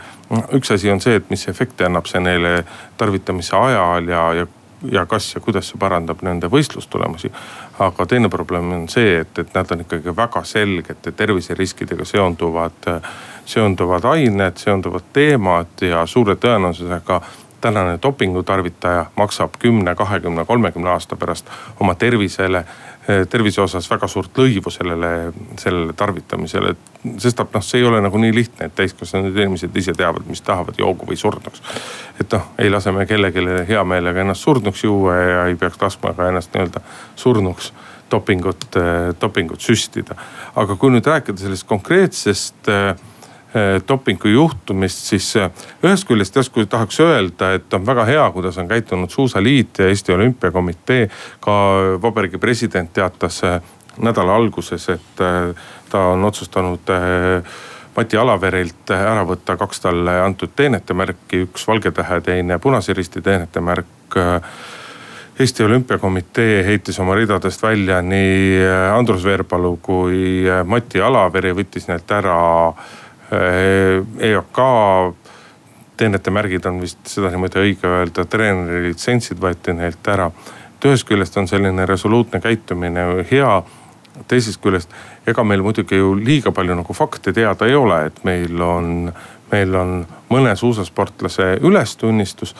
üks 0.56 0.74
asi 0.74 0.90
on 0.90 1.00
see, 1.00 1.20
et 1.20 1.30
mis 1.30 1.46
efekti 1.48 1.86
annab 1.86 2.08
see 2.10 2.20
neile 2.20 2.64
tarvitamise 2.98 3.56
ajal 3.56 4.08
ja, 4.08 4.24
ja 4.40 4.46
ja 4.90 5.06
kas 5.06 5.34
ja 5.34 5.40
kuidas 5.40 5.68
see 5.70 5.78
parandab 5.78 6.22
nende 6.26 6.48
võistlustulemusi. 6.50 7.30
aga 7.78 8.06
teine 8.06 8.28
probleem 8.28 8.72
on 8.72 8.88
see, 8.88 9.20
et, 9.20 9.38
et 9.38 9.54
nad 9.54 9.70
on 9.70 9.84
ikkagi 9.84 10.16
väga 10.16 10.42
selgete 10.44 11.12
terviseriskidega 11.12 12.04
seonduvad, 12.04 12.88
seonduvad 13.44 14.04
ained, 14.04 14.56
seonduvad 14.56 15.06
teemad 15.12 15.86
ja 15.86 16.06
suure 16.06 16.34
tõenäosusega 16.34 17.20
tänane 17.62 17.98
dopingu 18.02 18.42
tarvitaja 18.42 19.06
maksab 19.16 19.54
kümne, 19.58 19.94
kahekümne, 19.94 20.44
kolmekümne 20.44 20.90
aasta 20.90 21.16
pärast 21.16 21.50
oma 21.80 21.94
tervisele 21.94 22.64
tervise 23.02 23.60
osas 23.60 23.88
väga 23.90 24.06
suurt 24.08 24.36
lõivu 24.38 24.70
sellele, 24.70 25.32
sellele 25.58 25.92
tarvitamisele. 25.92 26.74
sestap 27.18 27.54
noh, 27.54 27.64
see 27.66 27.80
ei 27.80 27.86
ole 27.86 28.00
nagu 28.00 28.18
nii 28.18 28.34
lihtne, 28.34 28.66
et 28.66 28.74
täiskasvanud 28.78 29.36
inimesed 29.36 29.76
ise 29.76 29.94
teavad, 29.98 30.26
mis 30.30 30.40
tahavad, 30.40 30.78
joogu 30.78 31.08
või 31.08 31.18
surnuks. 31.18 31.62
et 32.20 32.32
noh, 32.32 32.52
ei 32.58 32.70
lase 32.70 32.92
me 32.92 33.06
kellelegi 33.06 33.42
hea 33.68 33.84
meelega 33.84 34.20
ennast 34.20 34.46
surnuks 34.46 34.84
juua 34.84 35.16
ja 35.16 35.46
ei 35.46 35.56
peaks 35.56 35.82
laskma 35.82 36.14
ka 36.14 36.28
ennast 36.28 36.54
nii-öelda 36.54 36.84
surnuks 37.16 37.72
dopingut, 38.10 38.68
eh, 38.76 39.14
dopingut 39.20 39.60
süstida. 39.60 40.14
aga 40.54 40.76
kui 40.76 40.90
nüüd 40.94 41.06
rääkida 41.06 41.38
sellest 41.38 41.66
konkreetsest 41.66 42.68
Eh, 42.68 42.94
dopingu 43.88 44.28
juhtumist, 44.28 44.98
siis 45.12 45.26
eh, 45.36 45.50
ühest 45.84 46.06
küljest 46.08 46.36
järsku 46.36 46.64
tahaks 46.66 47.00
öelda, 47.04 47.52
et 47.58 47.74
on 47.74 47.84
väga 47.86 48.04
hea, 48.08 48.24
kuidas 48.32 48.58
on 48.58 48.68
käitunud 48.68 49.10
Suusaliit 49.10 49.78
ja 49.78 49.88
Eesti 49.88 50.12
Olümpiakomitee. 50.12 51.08
ka 51.40 51.52
vabariigi 52.02 52.38
president 52.38 52.92
teatas 52.92 53.42
eh, 53.44 53.60
nädala 53.98 54.36
alguses, 54.36 54.88
et 54.88 55.20
ta 55.90 56.00
on 56.00 56.24
otsustanud 56.24 56.88
Mati 57.96 58.16
Alaverilt 58.16 58.90
ära 58.90 59.20
võtta 59.28 59.56
kaks 59.60 59.80
talle 59.84 60.14
antud 60.22 60.54
teenetemärki, 60.56 61.42
üks 61.44 61.66
Valge 61.68 61.90
Tähe, 61.92 62.20
teine 62.24 62.58
Punase 62.58 62.94
Risti 62.96 63.20
teenetemärk 63.20 64.16
Eesti 65.40 65.64
Olümpiakomitee 65.64 66.64
heitis 66.64 66.98
oma 67.04 67.14
ridadest 67.14 67.62
välja 67.62 68.00
nii 68.02 68.64
Andrus 68.96 69.24
Veerpalu 69.24 69.76
kui 69.82 70.48
Mati 70.64 71.00
Alaveri, 71.04 71.52
võttis 71.52 71.88
neilt 71.88 72.16
ära 72.16 72.40
EOK 73.32 74.58
äh, 74.58 75.32
teenetemärgid 75.96 76.66
on 76.66 76.80
vist 76.80 77.06
seda 77.06 77.30
niimoodi 77.30 77.60
õige 77.62 77.88
öelda, 77.88 78.24
treeneri 78.28 78.88
litsentsid 78.88 79.40
võeti 79.40 79.74
neilt 79.76 80.08
ära. 80.08 80.30
et 80.76 80.88
ühest 80.90 81.06
küljest 81.06 81.36
on 81.38 81.48
selline 81.48 81.86
resoluutne 81.86 82.40
käitumine 82.40 83.24
hea, 83.30 83.62
teisest 84.28 84.60
küljest 84.62 84.90
ega 85.26 85.44
meil 85.44 85.62
muidugi 85.62 85.96
ju 85.96 86.14
liiga 86.18 86.52
palju 86.52 86.74
nagu 86.74 86.94
fakte 86.94 87.32
teada 87.32 87.66
ei 87.66 87.74
ole, 87.74 88.06
et 88.06 88.24
meil 88.24 88.62
on, 88.62 89.12
meil 89.52 89.74
on 89.74 90.06
mõne 90.30 90.56
suusasportlase 90.56 91.58
ülestunnistus 91.62 92.56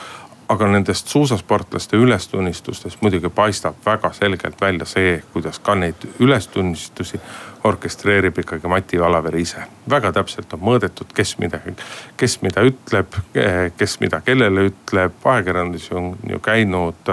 aga 0.53 0.69
nendest 0.69 1.09
suusasportlaste 1.09 1.97
ülestunnistustest 1.97 3.01
muidugi 3.01 3.29
paistab 3.29 3.75
väga 3.87 4.13
selgelt 4.13 4.61
välja 4.61 4.85
see, 4.85 5.23
kuidas 5.33 5.59
ka 5.59 5.75
neid 5.75 6.07
ülestunnistusi 6.21 7.21
orkestreerib 7.65 8.39
ikkagi 8.39 8.69
Mati 8.69 8.99
Alaver 8.99 9.37
ise. 9.37 9.63
väga 9.91 10.13
täpselt 10.13 10.53
on 10.55 10.61
mõõdetud, 10.61 11.13
kes 11.15 11.37
midagi, 11.39 11.77
kes 12.17 12.41
mida 12.43 12.65
ütleb, 12.67 13.15
kes 13.77 14.01
mida 14.01 14.21
kellele 14.21 14.69
ütleb, 14.73 15.15
ajakirjandus 15.25 15.89
on 15.93 16.13
ju 16.29 16.39
käinud, 16.43 17.13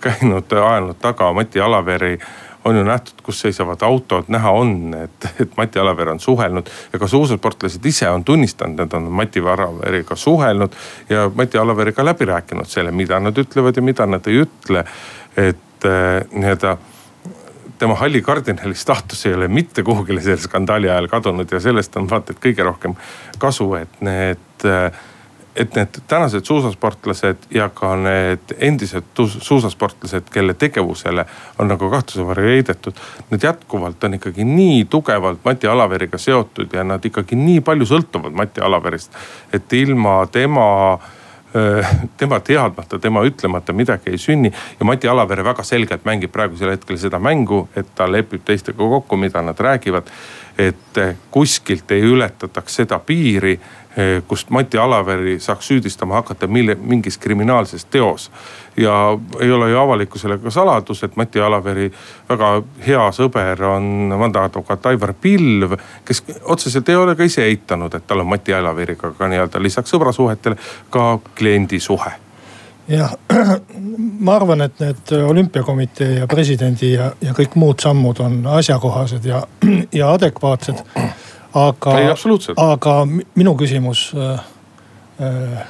käinud, 0.00 0.52
ajanud 0.52 0.98
taga 1.02 1.32
Mati 1.32 1.60
Alaveri 1.60 2.18
on 2.64 2.76
ju 2.76 2.84
nähtud, 2.84 3.22
kus 3.22 3.40
seisavad 3.40 3.82
autod, 3.82 4.24
näha 4.28 4.50
on, 4.50 4.94
et, 4.94 5.28
et 5.40 5.56
Mati 5.56 5.78
Alaver 5.78 6.08
on 6.08 6.20
suhelnud 6.20 6.66
ja 6.92 6.98
ka 6.98 7.08
suusasportlased 7.08 7.84
ise 7.86 8.10
on 8.10 8.24
tunnistanud, 8.24 8.80
et 8.80 8.94
on 8.94 9.02
Mati 9.02 9.40
Alaveriga 9.40 10.16
suhelnud 10.16 10.74
ja 11.08 11.30
Mati 11.34 11.58
Alaveriga 11.58 12.04
läbi 12.04 12.24
rääkinud 12.24 12.68
selle, 12.68 12.90
mida 12.90 13.20
nad 13.20 13.38
ütlevad 13.38 13.76
ja 13.76 13.82
mida 13.82 14.06
nad 14.06 14.26
ei 14.26 14.42
ütle. 14.42 14.84
et 15.36 15.84
äh, 15.86 16.24
nii-öelda 16.32 16.76
tema 17.78 17.94
halli 17.94 18.22
kardinali 18.22 18.74
staatus 18.74 19.26
ei 19.26 19.34
ole 19.34 19.48
mitte 19.48 19.82
kuhugile 19.82 20.20
selle 20.20 20.42
skandaali 20.42 20.90
ajal 20.90 21.08
kadunud 21.08 21.52
ja 21.52 21.60
sellest 21.60 21.96
on 21.96 22.10
vaata 22.10 22.34
et 22.34 22.42
kõige 22.42 22.66
rohkem 22.66 22.96
kasu, 23.38 23.74
et 23.78 24.00
need 24.00 24.66
et 25.58 25.74
need 25.74 25.96
tänased 26.06 26.44
suusasportlased 26.46 27.48
ja 27.50 27.68
ka 27.74 27.96
need 27.98 28.52
endised 28.62 29.08
suusasportlased, 29.42 30.30
kelle 30.30 30.54
tegevusele 30.54 31.24
on 31.58 31.68
nagu 31.68 31.90
kahtlusevarju 31.90 32.52
heidetud. 32.52 33.00
Need 33.30 33.42
jätkuvalt 33.42 34.04
on 34.04 34.14
ikkagi 34.14 34.46
nii 34.46 34.84
tugevalt 34.90 35.42
Mati 35.44 35.66
Alaveriga 35.66 36.18
seotud 36.18 36.74
ja 36.78 36.84
nad 36.86 37.04
ikkagi 37.04 37.36
nii 37.36 37.60
palju 37.66 37.88
sõltuvad 37.90 38.38
Mati 38.38 38.62
Alaverist. 38.62 39.12
et 39.52 39.72
ilma 39.72 40.26
tema 40.32 40.98
tema 42.16 42.40
teadmata, 42.44 42.98
tema 42.98 43.22
ütlemata 43.24 43.72
midagi 43.72 44.10
ei 44.10 44.18
sünni. 44.18 44.52
ja 44.80 44.84
Mati 44.86 45.08
Alavere 45.08 45.44
väga 45.44 45.62
selgelt 45.64 46.04
mängib 46.04 46.32
praegusel 46.32 46.70
hetkel 46.70 46.98
seda 46.98 47.18
mängu, 47.18 47.68
et 47.76 47.94
ta 47.94 48.04
lepib 48.12 48.44
teistega 48.44 48.78
kokku, 48.78 49.16
mida 49.16 49.42
nad 49.42 49.60
räägivad. 49.60 50.10
et 50.58 50.98
kuskilt 51.30 51.90
ei 51.90 52.02
ületataks 52.02 52.74
seda 52.74 52.98
piiri 52.98 53.60
kust 54.28 54.50
Mati 54.50 54.78
Alaveri 54.78 55.40
saaks 55.40 55.66
süüdistama 55.66 56.14
hakata 56.14 56.46
mille, 56.46 56.74
mingis 56.74 57.18
kriminaalses 57.18 57.84
teos. 57.84 58.30
ja 58.76 59.18
ei 59.40 59.52
ole 59.52 59.70
ju 59.70 59.78
avalikkusele 59.78 60.38
ka 60.38 60.50
saladus, 60.50 61.02
et 61.02 61.16
Mati 61.16 61.40
Alaveri 61.40 61.90
väga 62.28 62.62
hea 62.86 63.08
sõber 63.10 63.62
on 63.66 64.14
vandeadvokaat 64.18 64.86
Aivar 64.86 65.14
Pilv, 65.20 65.74
kes 66.04 66.22
otseselt 66.42 66.88
ei 66.88 66.96
ole 66.96 67.16
ka 67.16 67.26
ise 67.26 67.42
eitanud, 67.42 67.94
et 67.94 68.06
tal 68.06 68.22
on 68.22 68.30
Mati 68.30 68.54
Alaveriga 68.54 69.12
ka 69.18 69.28
nii-öelda 69.28 69.62
lisaks 69.62 69.90
sõbrasuhetele 69.90 70.56
ka 70.90 71.18
kliendisuhe 71.34 72.28
jah, 72.88 73.12
ma 74.24 74.36
arvan, 74.36 74.60
et 74.60 74.80
need 74.80 75.12
olümpiakomitee 75.26 76.18
ja 76.18 76.26
presidendi 76.26 76.92
ja, 76.92 77.10
ja 77.20 77.34
kõik 77.36 77.56
muud 77.60 77.82
sammud 77.82 78.20
on 78.24 78.40
asjakohased 78.58 79.28
ja, 79.28 79.42
ja 80.00 80.12
adekvaatsed 80.12 80.84
aga, 81.54 81.94
aga 82.56 82.94
minu 83.34 83.54
küsimus 83.56 84.12
äh, 84.14 84.40
äh,. 85.20 85.66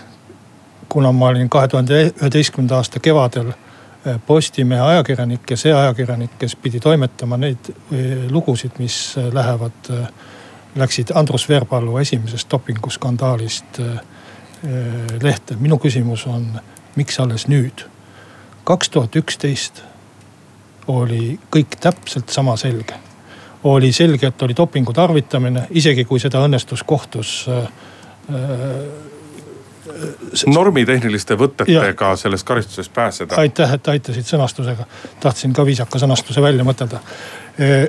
kuna 0.88 1.12
ma 1.12 1.26
olin 1.26 1.50
kahe 1.50 1.68
tuhande 1.68 2.00
üheteistkümnenda 2.08 2.76
aasta 2.76 3.00
kevadel 3.00 3.52
äh, 3.52 4.20
Postimehe 4.26 4.80
ajakirjanik 4.80 5.50
ja 5.50 5.56
see 5.56 5.74
ajakirjanik, 5.74 6.38
kes 6.38 6.56
pidi 6.56 6.80
toimetama 6.80 7.36
neid 7.36 7.70
lugusid, 8.30 8.78
mis 8.78 9.14
äh, 9.18 9.32
lähevad, 9.32 9.92
läksid 10.76 11.12
Andrus 11.14 11.48
Veerpalu 11.48 11.98
esimesest 11.98 12.50
dopinguskandaalist 12.50 13.80
lehte. 15.22 15.56
minu 15.56 15.78
küsimus 15.78 16.26
on, 16.26 16.60
miks 16.96 17.20
alles 17.20 17.46
nüüd? 17.48 17.86
kaks 18.64 18.90
tuhat 18.90 19.16
üksteist 19.16 19.82
oli 20.86 21.38
kõik 21.54 21.78
täpselt 21.80 22.28
sama 22.28 22.56
selge 22.56 23.07
oli 23.64 23.92
selge, 23.92 24.26
et 24.26 24.42
oli 24.42 24.56
dopingu 24.56 24.92
tarvitamine, 24.92 25.66
isegi 25.70 26.04
kui 26.04 26.20
seda 26.20 26.42
õnnestus 26.46 26.84
kohtus 26.86 27.32
äh, 27.48 27.68
äh, 28.34 28.74
normitehniliste 30.46 31.34
võtetega 31.38 32.12
sellest 32.16 32.46
karistusest 32.46 32.92
pääseda. 32.94 33.36
aitäh, 33.36 33.72
et 33.74 33.88
aitasid 33.88 34.26
sõnastusega. 34.28 34.86
tahtsin 35.20 35.52
ka 35.52 35.66
viisaka 35.66 35.98
sõnastuse 35.98 36.42
välja 36.42 36.64
mõtelda 36.64 37.00
äh, 37.58 37.88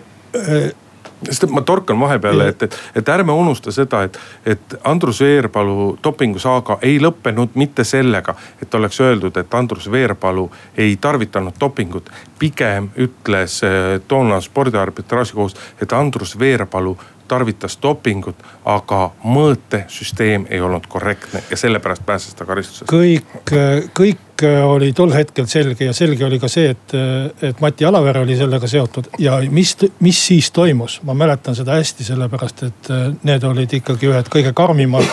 sest 1.25 1.49
ma 1.51 1.61
torkan 1.61 1.99
vahepeale, 1.99 2.47
et, 2.47 2.63
et, 2.63 2.77
et 2.95 3.09
ärme 3.09 3.33
unusta 3.35 3.71
seda, 3.71 4.03
et, 4.07 4.19
et 4.45 4.75
Andrus 4.83 5.21
Veerpalu 5.21 5.97
dopingusaaga 6.03 6.79
ei 6.81 6.99
lõppenud 7.01 7.57
mitte 7.59 7.83
sellega, 7.83 8.35
et 8.61 8.75
oleks 8.75 9.01
öeldud, 9.03 9.37
et 9.37 9.53
Andrus 9.53 9.91
Veerpalu 9.91 10.49
ei 10.77 10.97
tarvitanud 11.01 11.59
dopingut. 11.59 12.09
pigem 12.39 12.89
ütles 12.97 13.63
eh, 13.63 13.99
toona 14.07 14.41
spordiarbitraaži 14.41 15.33
kohus, 15.33 15.55
et 15.81 15.93
Andrus 15.93 16.39
Veerpalu 16.39 16.97
tarvitas 17.27 17.77
dopingut, 17.81 18.35
aga 18.65 19.11
mõõtesüsteem 19.23 20.47
ei 20.49 20.61
olnud 20.61 20.87
korrektne 20.89 21.43
ja 21.49 21.57
sellepärast 21.57 22.05
pääses 22.05 22.33
ta 22.33 22.45
karistusest. 22.45 22.89
kõik, 22.91 23.53
kõik 23.93 24.28
oli 24.43 24.91
tol 24.93 25.11
hetkel 25.13 25.47
selge 25.49 25.85
ja 25.89 25.93
selge 25.93 26.25
oli 26.25 26.39
ka 26.39 26.47
see, 26.51 26.69
et, 26.73 26.95
et 27.41 27.61
Mati 27.61 27.85
Alaver 27.85 28.21
oli 28.21 28.37
sellega 28.37 28.67
seotud. 28.67 29.09
Ja 29.19 29.39
mis, 29.51 29.75
mis 29.99 30.21
siis 30.27 30.51
toimus, 30.55 30.99
ma 31.07 31.15
mäletan 31.17 31.57
seda 31.57 31.77
hästi, 31.79 32.07
sellepärast 32.07 32.63
et 32.67 32.89
need 33.27 33.43
olid 33.47 33.75
ikkagi 33.79 34.09
ühed 34.11 34.31
kõige 34.31 34.53
karmimad 34.55 35.05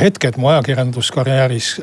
hetked 0.00 0.38
mu 0.40 0.50
ajakirjanduskarjääris. 0.52 1.76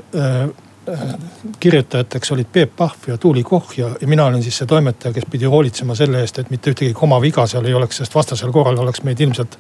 Kirjutajateks 1.62 2.32
olid 2.34 2.48
Peep 2.52 2.72
Pahv 2.78 3.08
ja 3.08 3.18
Tuuli 3.22 3.44
Koch 3.44 3.78
ja, 3.78 3.92
ja 4.02 4.08
mina 4.10 4.26
olin 4.26 4.44
siis 4.44 4.58
see 4.58 4.68
toimetaja, 4.68 5.14
kes 5.14 5.28
pidi 5.30 5.46
hoolitsema 5.46 5.96
selle 5.96 6.24
eest, 6.26 6.40
et 6.42 6.50
mitte 6.50 6.74
ühtegi 6.74 6.94
komaviga 6.98 7.46
seal 7.48 7.68
ei 7.70 7.76
oleks, 7.78 8.02
sest 8.02 8.16
vastasel 8.18 8.52
korral 8.52 8.80
oleks 8.82 9.04
meid 9.06 9.22
ilmselt 9.22 9.60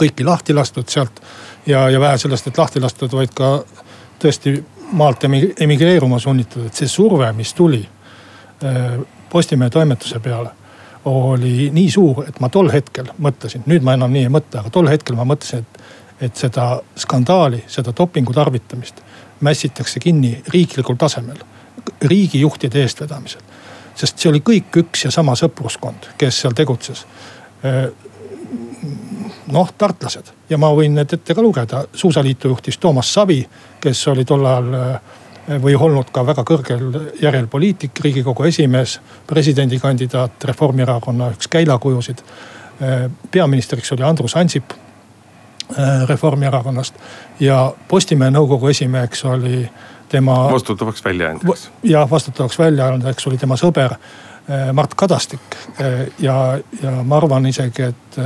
kõiki 0.00 0.24
lahti 0.24 0.56
lastud 0.56 0.88
sealt. 0.88 1.20
ja, 1.66 1.90
ja 1.90 2.00
vähe 2.00 2.18
sellest, 2.18 2.46
et 2.48 2.58
lahti 2.58 2.80
lastud, 2.80 3.12
vaid 3.12 3.34
ka 3.36 3.50
tõesti 4.22 4.56
maalt 4.92 5.24
emigreeruma 5.24 6.18
sunnitud, 6.18 6.66
et 6.66 6.74
see 6.74 6.88
surve, 6.88 7.32
mis 7.32 7.54
tuli 7.54 7.82
äh, 7.82 8.98
Postimehe 9.30 9.70
toimetuse 9.70 10.20
peale 10.22 10.50
oli 11.06 11.70
nii 11.72 11.90
suur, 11.90 12.24
et 12.28 12.40
ma 12.40 12.48
tol 12.50 12.70
hetkel 12.72 13.10
mõtlesin, 13.22 13.62
nüüd 13.70 13.84
ma 13.86 13.94
enam 13.94 14.10
nii 14.12 14.26
ei 14.26 14.32
mõtle, 14.32 14.60
aga 14.60 14.72
tol 14.74 14.88
hetkel 14.90 15.18
ma 15.18 15.26
mõtlesin, 15.28 15.62
et, 15.62 15.82
et 16.28 16.40
seda 16.40 16.80
skandaali, 16.98 17.62
seda 17.70 17.94
dopingu 17.96 18.34
tarvitamist 18.34 19.02
mässitakse 19.40 20.00
kinni 20.00 20.40
riiklikul 20.52 20.98
tasemel, 20.98 21.38
riigijuhtide 22.02 22.82
eestvedamisel. 22.82 23.40
sest 23.94 24.18
see 24.18 24.28
oli 24.28 24.42
kõik 24.44 24.76
üks 24.76 25.04
ja 25.04 25.10
sama 25.10 25.36
sõpruskond, 25.38 26.10
kes 26.18 26.40
seal 26.40 26.52
tegutses. 26.52 27.06
noh, 29.52 29.70
tartlased 29.78 30.32
ja 30.50 30.58
ma 30.58 30.70
võin 30.74 30.94
need 30.94 31.12
ette 31.12 31.34
ka 31.34 31.42
lugeda, 31.42 31.84
suusaliitu 31.94 32.48
juhtis 32.48 32.78
Toomas 32.78 33.12
Savi, 33.14 33.46
kes 33.86 34.02
oli 34.12 34.24
tol 34.28 34.44
ajal 34.46 34.72
või 35.62 35.76
olnud 35.78 36.10
ka 36.10 36.24
väga 36.26 36.42
kõrgel 36.42 36.88
järjel 37.22 37.46
poliitik, 37.46 37.94
riigikogu 38.02 38.48
esimees, 38.48 38.96
presidendikandidaat, 39.30 40.44
Reformierakonna 40.50 41.30
üks 41.36 41.46
käilakujusid. 41.48 42.24
peaministriks 43.30 43.92
oli 43.92 44.02
Andrus 44.02 44.34
Ansip 44.36 44.74
Äh, 45.78 46.08
Reformierakonnast 46.08 46.94
ja 47.42 47.72
Postimehe 47.88 48.30
nõukogu 48.30 48.68
esimeheks 48.70 49.24
oli 49.26 49.64
tema. 50.08 50.36
vastutavaks 50.52 51.02
väljaandjaks. 51.04 51.70
jah, 51.82 52.10
vastutavaks 52.10 52.58
väljaandjaks 52.58 53.26
oli 53.26 53.38
tema 53.38 53.58
sõber 53.58 53.96
Mart 54.72 54.94
Kadastik. 54.94 55.56
Äh, 55.80 56.06
ja, 56.22 56.58
ja 56.82 56.90
ma 57.02 57.16
arvan 57.16 57.46
isegi, 57.46 57.82
et 57.82 58.18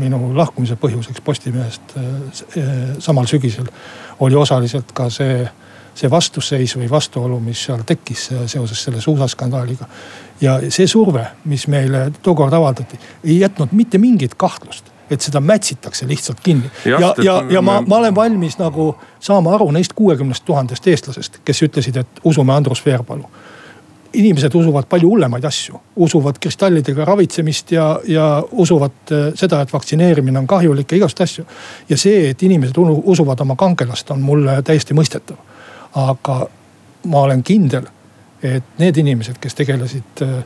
minu 0.00 0.30
lahkumise 0.36 0.76
põhjuseks 0.80 1.20
Postimehest 1.24 1.94
samal 3.02 3.26
sügisel 3.28 3.66
oli 4.24 4.38
osaliselt 4.38 4.92
ka 4.96 5.08
see, 5.12 5.42
see 5.94 6.10
vastuseis 6.10 6.76
või 6.78 6.88
vastuolu, 6.90 7.40
mis 7.42 7.64
seal 7.66 7.82
tekkis 7.86 8.28
seoses 8.46 8.84
selle 8.86 9.02
suusaskandaaliga. 9.02 9.88
ja 10.40 10.56
see 10.68 10.86
surve, 10.86 11.26
mis 11.44 11.66
meile 11.68 12.10
tookord 12.22 12.54
avaldati, 12.56 12.98
ei 13.24 13.40
jätnud 13.40 13.74
mitte 13.76 13.98
mingit 13.98 14.34
kahtlust 14.34 14.90
et 15.10 15.20
seda 15.20 15.40
mätsitakse 15.40 16.08
lihtsalt 16.08 16.40
kinni. 16.40 16.70
ja, 16.84 17.00
ja, 17.00 17.14
ja, 17.22 17.44
ja 17.50 17.62
ma, 17.62 17.80
ma 17.86 17.96
olen 17.96 18.14
valmis 18.14 18.58
nagu 18.58 18.94
saama 19.20 19.54
aru 19.54 19.70
neist 19.70 19.92
kuuekümnest 19.98 20.44
tuhandest 20.44 20.86
eestlasest, 20.86 21.40
kes 21.44 21.62
ütlesid, 21.66 21.96
et 22.00 22.20
usume 22.24 22.54
Andrus 22.54 22.84
Veerpalu 22.86 23.26
inimesed 24.12 24.54
usuvad 24.54 24.86
palju 24.90 25.08
hullemaid 25.08 25.44
asju, 25.44 25.80
usuvad 25.96 26.38
kristallidega 26.40 27.04
ravitsemist 27.04 27.72
ja, 27.72 28.00
ja 28.08 28.42
usuvad 28.52 29.12
äh, 29.12 29.28
seda, 29.34 29.60
et 29.60 29.72
vaktsineerimine 29.72 30.38
on 30.38 30.46
kahjulik 30.46 30.92
ja 30.92 30.96
igasuguseid 30.96 31.28
asju. 31.28 31.44
ja 31.88 31.98
see, 31.98 32.30
et 32.30 32.42
inimesed 32.42 32.76
usuvad 32.80 33.40
oma 33.40 33.56
kangelast, 33.56 34.10
on 34.10 34.20
mulle 34.20 34.62
täiesti 34.62 34.94
mõistetav. 34.94 35.38
aga 35.94 36.40
ma 37.06 37.20
olen 37.20 37.42
kindel, 37.42 37.86
et 38.42 38.78
need 38.78 38.96
inimesed, 38.96 39.38
kes 39.40 39.54
tegelesid 39.54 40.24
äh, 40.26 40.36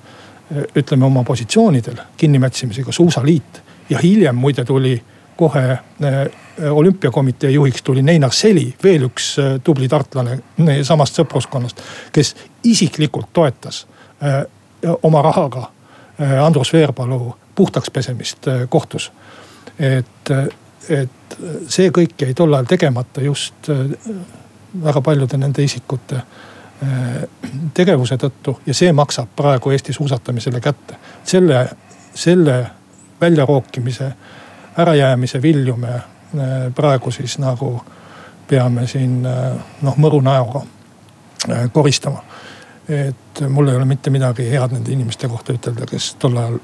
ütleme 0.76 1.04
oma 1.04 1.24
positsioonidel 1.24 1.96
kinnimätsimisega, 2.16 2.92
suusaliit 2.92 3.62
ja 3.90 3.98
hiljem 3.98 4.36
muide 4.36 4.64
tuli 4.64 5.02
kohe 5.36 5.78
olümpiakomitee 6.70 7.50
juhiks 7.50 7.82
tuli 7.82 8.02
Neinar 8.02 8.30
Seli, 8.32 8.68
veel 8.82 9.08
üks 9.08 9.32
tubli 9.64 9.88
tartlane 9.90 10.36
samast 10.86 11.18
sõpruskonnast, 11.18 11.80
kes 12.14 12.34
isiklikult 12.64 13.32
toetas 13.32 13.86
oma 15.02 15.22
rahaga 15.22 15.70
Andrus 16.44 16.72
Veerpalu 16.72 17.36
puhtaks 17.54 17.90
pesemist 17.90 18.46
kohtus. 18.68 19.12
et, 19.78 20.30
et 20.88 21.38
see 21.68 21.90
kõik 21.90 22.14
jäi 22.20 22.34
tol 22.34 22.54
ajal 22.54 22.68
tegemata 22.70 23.20
just 23.20 23.68
väga 24.84 25.00
paljude 25.00 25.36
nende 25.36 25.62
isikute 25.62 26.20
tegevuse 27.74 28.16
tõttu 28.20 28.58
ja 28.66 28.74
see 28.74 28.92
maksab 28.92 29.28
praegu 29.36 29.70
Eesti 29.70 29.92
suusatamisele 29.92 30.60
kätte. 30.60 30.96
selle, 31.24 31.68
selle 32.14 32.66
väljarookimise, 33.20 34.12
ärajäämise 34.78 35.42
vilju 35.42 35.76
me 35.76 36.02
praegu 36.74 37.10
siis 37.10 37.38
nagu 37.38 37.84
peame 38.48 38.86
siin 38.86 39.22
noh 39.82 39.96
mõru 39.96 40.20
näoga 40.20 40.62
koristama. 41.72 42.22
Et 42.88 43.40
mul 43.48 43.68
ei 43.68 43.76
ole 43.76 43.84
mitte 43.84 44.10
midagi 44.10 44.50
head 44.50 44.74
nende 44.76 44.92
inimeste 44.92 45.28
kohta 45.28 45.54
ütelda, 45.56 45.86
kes 45.88 46.14
tol 46.20 46.36
ajal 46.36 46.58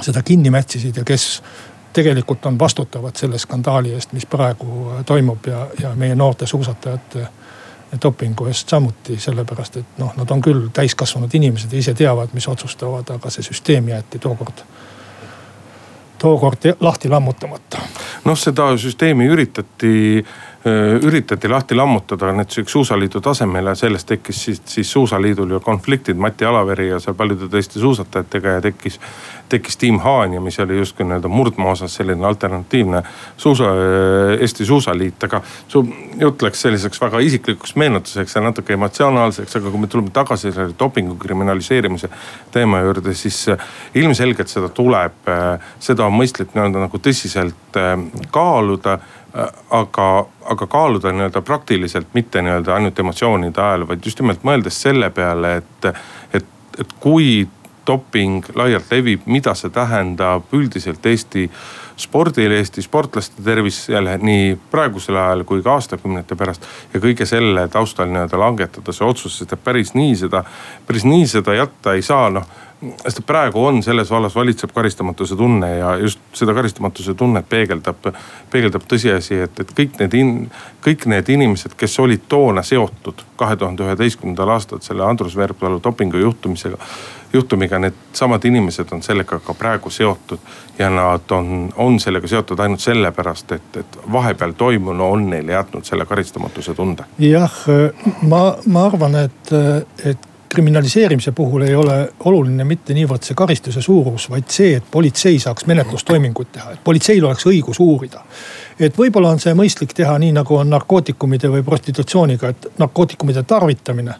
seda 0.00 0.22
kinni 0.22 0.50
mätsisid 0.50 0.96
ja 0.96 1.04
kes 1.04 1.42
tegelikult 1.94 2.46
on 2.46 2.58
vastutavad 2.58 3.16
selle 3.16 3.38
skandaali 3.38 3.92
eest, 3.94 4.12
mis 4.12 4.26
praegu 4.26 4.92
toimub 5.06 5.46
ja, 5.46 5.66
ja 5.80 5.94
meie 5.94 6.14
noorte 6.14 6.46
suusatajate 6.46 7.26
dopingu 8.02 8.46
eest 8.50 8.68
samuti, 8.68 9.18
sellepärast 9.20 9.76
et 9.76 10.00
noh, 10.02 10.10
nad 10.16 10.30
on 10.30 10.40
küll 10.42 10.66
täiskasvanud 10.74 11.34
inimesed 11.34 11.72
ja 11.72 11.78
ise 11.78 11.94
teavad, 11.94 12.34
mis 12.34 12.48
otsustavad, 12.50 13.14
aga 13.14 13.30
see 13.30 13.46
süsteem 13.46 13.88
jäeti 13.88 14.18
tookord, 14.18 14.64
tookord 16.18 16.66
lahti 16.80 17.08
lammutamata. 17.08 17.78
noh, 18.24 18.38
seda 18.38 18.72
süsteemi 18.76 19.30
üritati 19.30 19.94
Äh, 20.24 20.53
üritati 21.02 21.48
lahti 21.48 21.74
lammutada 21.76 22.32
näiteks 22.32 22.72
suusaliidu 22.72 23.20
tasemel 23.20 23.66
ja 23.66 23.74
sellest 23.74 24.08
tekkis 24.08 24.44
siis, 24.44 24.62
siis 24.64 24.92
suusaliidul 24.92 25.50
ju 25.50 25.60
konfliktid 25.60 26.16
Mati 26.16 26.44
Alaveri 26.44 26.88
ja 26.88 27.00
seal 27.00 27.14
paljude 27.14 27.48
teiste 27.52 27.80
suusatajatega 27.80 28.48
ja 28.48 28.60
tekkis. 28.60 29.00
tekkis 29.48 29.76
tiim 29.76 29.98
Haanja, 30.00 30.40
mis 30.40 30.58
oli 30.60 30.78
justkui 30.78 31.04
nii-öelda 31.04 31.28
murdmaa 31.28 31.70
osas 31.70 31.94
selline 31.94 32.26
alternatiivne 32.26 33.02
suusa, 33.36 33.64
Eesti 34.40 34.64
suusaliit, 34.64 35.24
aga 35.24 35.42
su 35.68 35.82
jutt 36.20 36.42
läks 36.42 36.62
selliseks 36.64 37.00
väga 37.00 37.20
isiklikuks 37.20 37.76
meenutuseks 37.76 38.34
ja 38.34 38.40
natuke 38.40 38.72
emotsionaalseks, 38.72 39.56
aga 39.56 39.70
kui 39.70 39.80
me 39.80 39.86
tuleme 39.86 40.10
tagasi 40.10 40.52
selle 40.52 40.74
dopingu 40.78 41.18
kriminaliseerimise 41.20 42.08
teema 42.52 42.80
juurde, 42.80 43.14
siis 43.14 43.44
ilmselgelt 43.94 44.48
seda 44.48 44.72
tuleb, 44.72 45.28
seda 45.78 46.08
on 46.08 46.16
mõistlik 46.16 46.56
nii-öelda 46.56 46.86
nagu 46.86 47.02
tõsiselt 47.04 47.78
kaaluda 48.32 48.98
aga, 49.70 50.26
aga 50.50 50.66
kaaluda 50.66 51.12
nii-öelda 51.12 51.42
praktiliselt, 51.42 52.06
mitte 52.14 52.42
nii-öelda 52.42 52.74
ainult 52.74 52.98
emotsioonide 52.98 53.60
ajal, 53.60 53.88
vaid 53.88 54.06
just 54.06 54.20
nimelt 54.22 54.44
mõeldes 54.46 54.78
selle 54.86 55.10
peale, 55.10 55.56
et, 55.62 55.88
et, 56.38 56.46
et 56.78 56.92
kui 57.02 57.48
doping 57.86 58.46
laialt 58.56 58.92
levib, 58.92 59.26
mida 59.26 59.54
see 59.58 59.72
tähendab 59.74 60.52
üldiselt 60.56 61.06
Eesti 61.06 61.48
spordile, 62.00 62.56
Eesti 62.58 62.82
sportlaste 62.82 63.42
tervisele 63.44 64.16
nii 64.22 64.54
praegusel 64.70 65.18
ajal 65.20 65.44
kui 65.46 65.62
ka 65.62 65.76
aastakümnete 65.78 66.36
pärast. 66.36 66.66
ja 66.94 67.00
kõige 67.00 67.26
selle 67.26 67.68
taustal 67.68 68.08
nii-öelda 68.10 68.38
langetada 68.40 68.92
see 68.92 69.06
otsus, 69.06 69.38
sest 69.38 69.52
et 69.52 69.64
päris 69.64 69.94
nii 69.94 70.14
seda, 70.24 70.44
päris 70.86 71.04
nii 71.04 71.26
seda 71.28 71.58
jätta 71.58 71.98
ei 71.98 72.02
saa, 72.02 72.30
noh 72.30 72.46
sest 73.02 73.22
praegu 73.26 73.64
on 73.64 73.82
selles 73.82 74.10
vallas 74.10 74.34
valitseb 74.34 74.72
karistamatuse 74.74 75.36
tunne 75.36 75.70
ja 75.76 75.96
just 76.02 76.20
seda 76.32 76.54
karistamatuse 76.54 77.14
tunnet 77.14 77.48
peegeldab, 77.48 78.10
peegeldab 78.50 78.86
tõsiasi, 78.90 79.40
et, 79.46 79.60
et 79.60 79.74
kõik 79.80 79.98
need 80.02 80.16
in-, 80.20 80.38
kõik 80.84 81.08
need 81.10 81.28
inimesed, 81.36 81.76
kes 81.80 81.98
olid 82.04 82.28
toona 82.28 82.62
seotud 82.62 83.24
kahe 83.36 83.56
tuhande 83.56 83.84
üheteistkümnendal 83.86 84.54
aastal 84.56 84.82
selle 84.84 85.04
Andrus 85.06 85.36
Veerpalu 85.36 85.80
dopingu 85.84 86.22
juhtumisega 86.22 86.78
juhtumiga, 87.34 87.78
needsamad 87.78 88.44
inimesed 88.44 88.92
on 88.92 89.02
sellega 89.02 89.38
ka 89.42 89.54
praegu 89.54 89.90
seotud. 89.90 90.38
ja 90.78 90.90
nad 90.90 91.30
on, 91.30 91.72
on 91.76 92.00
sellega 92.00 92.28
seotud 92.28 92.60
ainult 92.60 92.80
sellepärast, 92.80 93.52
et, 93.52 93.76
et 93.76 93.98
vahepeal 94.12 94.52
toimunu 94.58 95.10
on 95.10 95.30
neile 95.30 95.52
jätnud 95.52 95.84
selle 95.84 96.06
karistamatuse 96.06 96.74
tunde. 96.74 97.04
jah, 97.18 97.58
ma, 98.22 98.56
ma 98.66 98.86
arvan, 98.86 99.18
et, 99.24 99.52
et 100.04 100.28
kriminaliseerimise 100.54 101.32
puhul 101.32 101.62
ei 101.62 101.74
ole 101.74 101.96
oluline 102.24 102.64
mitte 102.64 102.94
niivõrd 102.94 103.26
see 103.26 103.36
karistuse 103.38 103.82
suurus, 103.82 104.28
vaid 104.30 104.46
see, 104.50 104.76
et 104.78 104.84
politsei 104.90 105.38
saaks 105.42 105.66
menetlustoiminguid 105.66 106.52
teha, 106.54 106.74
et 106.74 106.84
politseil 106.84 107.24
oleks 107.24 107.46
õigus 107.50 107.80
uurida. 107.82 108.22
et 108.80 108.98
võib-olla 108.98 109.30
on 109.34 109.40
see 109.40 109.54
mõistlik 109.54 109.94
teha 109.94 110.16
nii, 110.18 110.32
nagu 110.34 110.56
on 110.56 110.70
narkootikumide 110.70 111.50
või 111.50 111.62
prostitutsiooniga, 111.62 112.48
et 112.48 112.66
narkootikumide 112.78 113.42
tarvitamine 113.42 114.14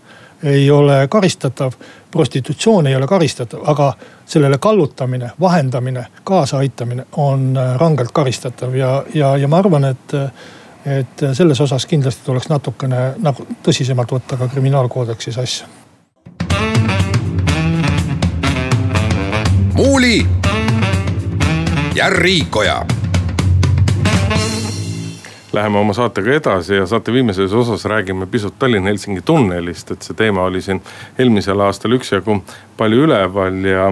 ei 0.45 0.71
ole 0.71 1.09
karistatav, 1.09 1.73
prostitutsioon 2.11 2.87
ei 2.87 2.97
ole 2.97 3.07
karistatav, 3.07 3.63
aga 3.71 3.93
sellele 4.27 4.59
kallutamine, 4.59 5.31
vahendamine, 5.41 6.07
kaasaaitamine 6.25 7.07
on 7.17 7.55
rangelt 7.77 8.13
karistatav 8.13 8.75
ja, 8.77 9.05
ja, 9.15 9.37
ja 9.37 9.49
ma 9.49 9.63
arvan, 9.63 9.91
et 9.95 10.19
et 10.85 11.23
selles 11.33 11.61
osas 11.61 11.87
kindlasti 11.89 12.27
tuleks 12.27 12.51
natukene 12.53 13.15
nagu 13.25 13.47
tõsisemalt 13.65 14.11
võtta 14.13 14.37
ka 14.37 14.51
kriminaalkoodeksis 14.53 15.39
asja 15.41 15.71
Muuli 20.05 20.27
ja 21.95 22.11
Riikoja. 22.11 22.87
Läheme 25.53 25.79
oma 25.79 25.93
saatega 25.93 26.33
edasi 26.33 26.75
ja 26.75 26.87
saate 26.87 27.13
viimeses 27.13 27.53
osas 27.53 27.85
räägime 27.85 28.27
pisut 28.27 28.59
Tallinna-Helsingi 28.59 29.23
tunnelist, 29.25 29.91
et 29.91 30.03
see 30.03 30.15
teema 30.15 30.45
oli 30.45 30.61
siin 30.61 30.83
eelmisel 31.19 31.61
aastal 31.61 31.97
üksjagu 31.97 32.37
palju 32.77 33.07
üleval 33.07 33.65
ja 33.65 33.87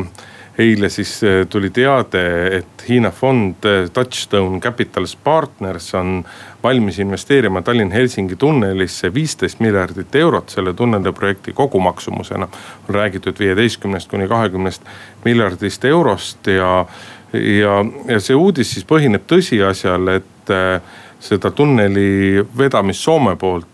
eile 0.58 0.88
siis 0.88 1.22
eh, 1.24 1.46
tuli 1.48 1.70
teade, 1.70 2.22
et 2.56 2.84
Hiina 2.88 3.10
fond 3.10 3.64
eh, 3.64 3.88
Touchstone 3.92 4.60
Capitals 4.60 5.16
Partners 5.16 5.94
on 5.94 6.24
valmis 6.62 6.98
investeerima 6.98 7.62
Tallinn-Helsingi 7.62 8.36
tunnelisse 8.36 9.14
viisteist 9.14 9.60
miljardit 9.60 10.14
eurot 10.14 10.52
selle 10.52 10.74
tunneliprojekti 10.74 11.52
kogumaksumusena. 11.52 12.48
on 12.88 12.94
räägitud 12.94 13.38
viieteistkümnest 13.38 14.10
kuni 14.10 14.28
kahekümnest 14.28 14.82
miljardist 15.24 15.84
eurost 15.84 16.46
ja, 16.46 16.86
ja, 17.32 17.84
ja 18.08 18.20
see 18.20 18.36
uudis 18.36 18.74
siis 18.74 18.84
põhineb 18.84 19.24
tõsiasjal, 19.26 20.16
et 20.16 20.50
eh, 20.52 20.80
seda 21.20 21.50
tunneli 21.50 22.44
vedamist 22.58 23.00
Soome 23.00 23.36
poolt 23.36 23.68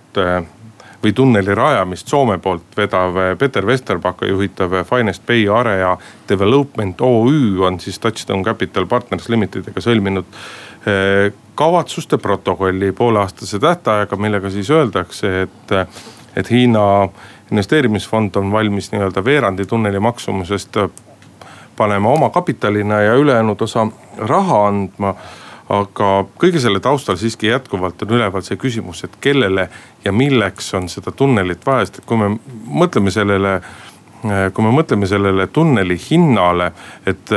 või 1.03 1.13
tunneli 1.13 1.55
rajamist 1.55 2.09
Soome 2.09 2.39
poolt 2.39 2.77
vedav 2.77 3.15
Peter 3.39 3.67
Vesterbacka 3.67 4.27
juhitav 4.27 4.73
Finest 4.85 5.27
Bay 5.27 5.49
Area 5.49 5.97
Development 6.29 7.01
OÜ 7.01 7.61
on 7.67 7.81
siis 7.81 7.99
Touchstone 7.99 8.45
Capital 8.45 8.87
Partners 8.87 9.29
Limitediga 9.29 9.81
sõlminud 9.81 10.27
eh, 10.87 11.33
kavatsuste 11.55 12.19
protokolli 12.19 12.93
pooleaastase 12.93 13.59
tähtajaga, 13.59 14.17
millega 14.17 14.51
siis 14.51 14.71
öeldakse, 14.71 15.43
et, 15.43 15.73
et 16.37 16.51
Hiina 16.51 17.09
investeerimisfond 17.51 18.37
on 18.37 18.53
valmis 18.53 18.93
nii-öelda 18.93 19.25
veerandi 19.25 19.67
tunneli 19.67 19.99
maksumusest 19.99 20.77
panema 21.77 22.09
omakapitalina 22.09 23.01
ja 23.01 23.15
ülejäänud 23.15 23.61
osa 23.61 23.87
raha 24.19 24.67
andma 24.67 25.15
aga 25.69 26.09
kõige 26.41 26.61
selle 26.63 26.81
taustal 26.81 27.19
siiski 27.21 27.51
jätkuvalt 27.51 28.03
on 28.03 28.17
üleval 28.17 28.45
see 28.45 28.57
küsimus, 28.61 29.05
et 29.05 29.19
kellele 29.21 29.69
ja 30.05 30.13
milleks 30.13 30.73
on 30.75 30.89
seda 30.89 31.13
tunnelit 31.13 31.67
vaja, 31.67 31.87
sest 31.87 32.01
et 32.01 32.09
kui 32.09 32.21
me 32.21 32.31
mõtleme 32.83 33.13
sellele, 33.13 33.59
kui 34.23 34.65
me 34.65 34.73
mõtleme 34.73 35.09
sellele 35.11 35.47
tunneli 35.53 35.99
hinnale, 36.09 36.73
et 37.07 37.35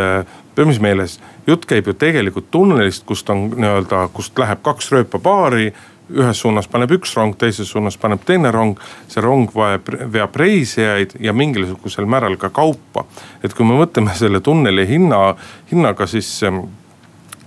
peame 0.55 0.71
siis 0.71 0.83
meeles, 0.83 1.19
jutt 1.47 1.67
käib 1.67 1.87
ju 1.91 1.95
tegelikult 1.99 2.51
tunnelist, 2.51 3.05
kust 3.07 3.29
on 3.33 3.49
nii-öelda, 3.51 4.07
kust 4.15 4.39
läheb 4.39 4.63
kaks 4.63 4.91
rööpapaari 4.95 5.71
ühes 6.11 6.41
suunas 6.43 6.67
paneb 6.67 6.91
üks 6.97 7.13
rong, 7.15 7.37
teises 7.39 7.69
suunas 7.71 7.95
paneb 7.99 8.23
teine 8.27 8.51
rong. 8.51 8.79
see 9.07 9.23
rong 9.23 9.51
vajab, 9.55 9.87
veab 10.11 10.35
reisijaid 10.35 11.15
ja 11.19 11.33
mingisugusel 11.33 12.05
määral 12.05 12.35
ka 12.37 12.49
kaupa. 12.49 13.05
et 13.43 13.53
kui 13.53 13.65
me 13.65 13.77
mõtleme 13.79 14.15
selle 14.15 14.39
tunneli 14.39 14.87
hinna, 14.87 15.35
hinnaga, 15.71 16.07
siis 16.07 16.41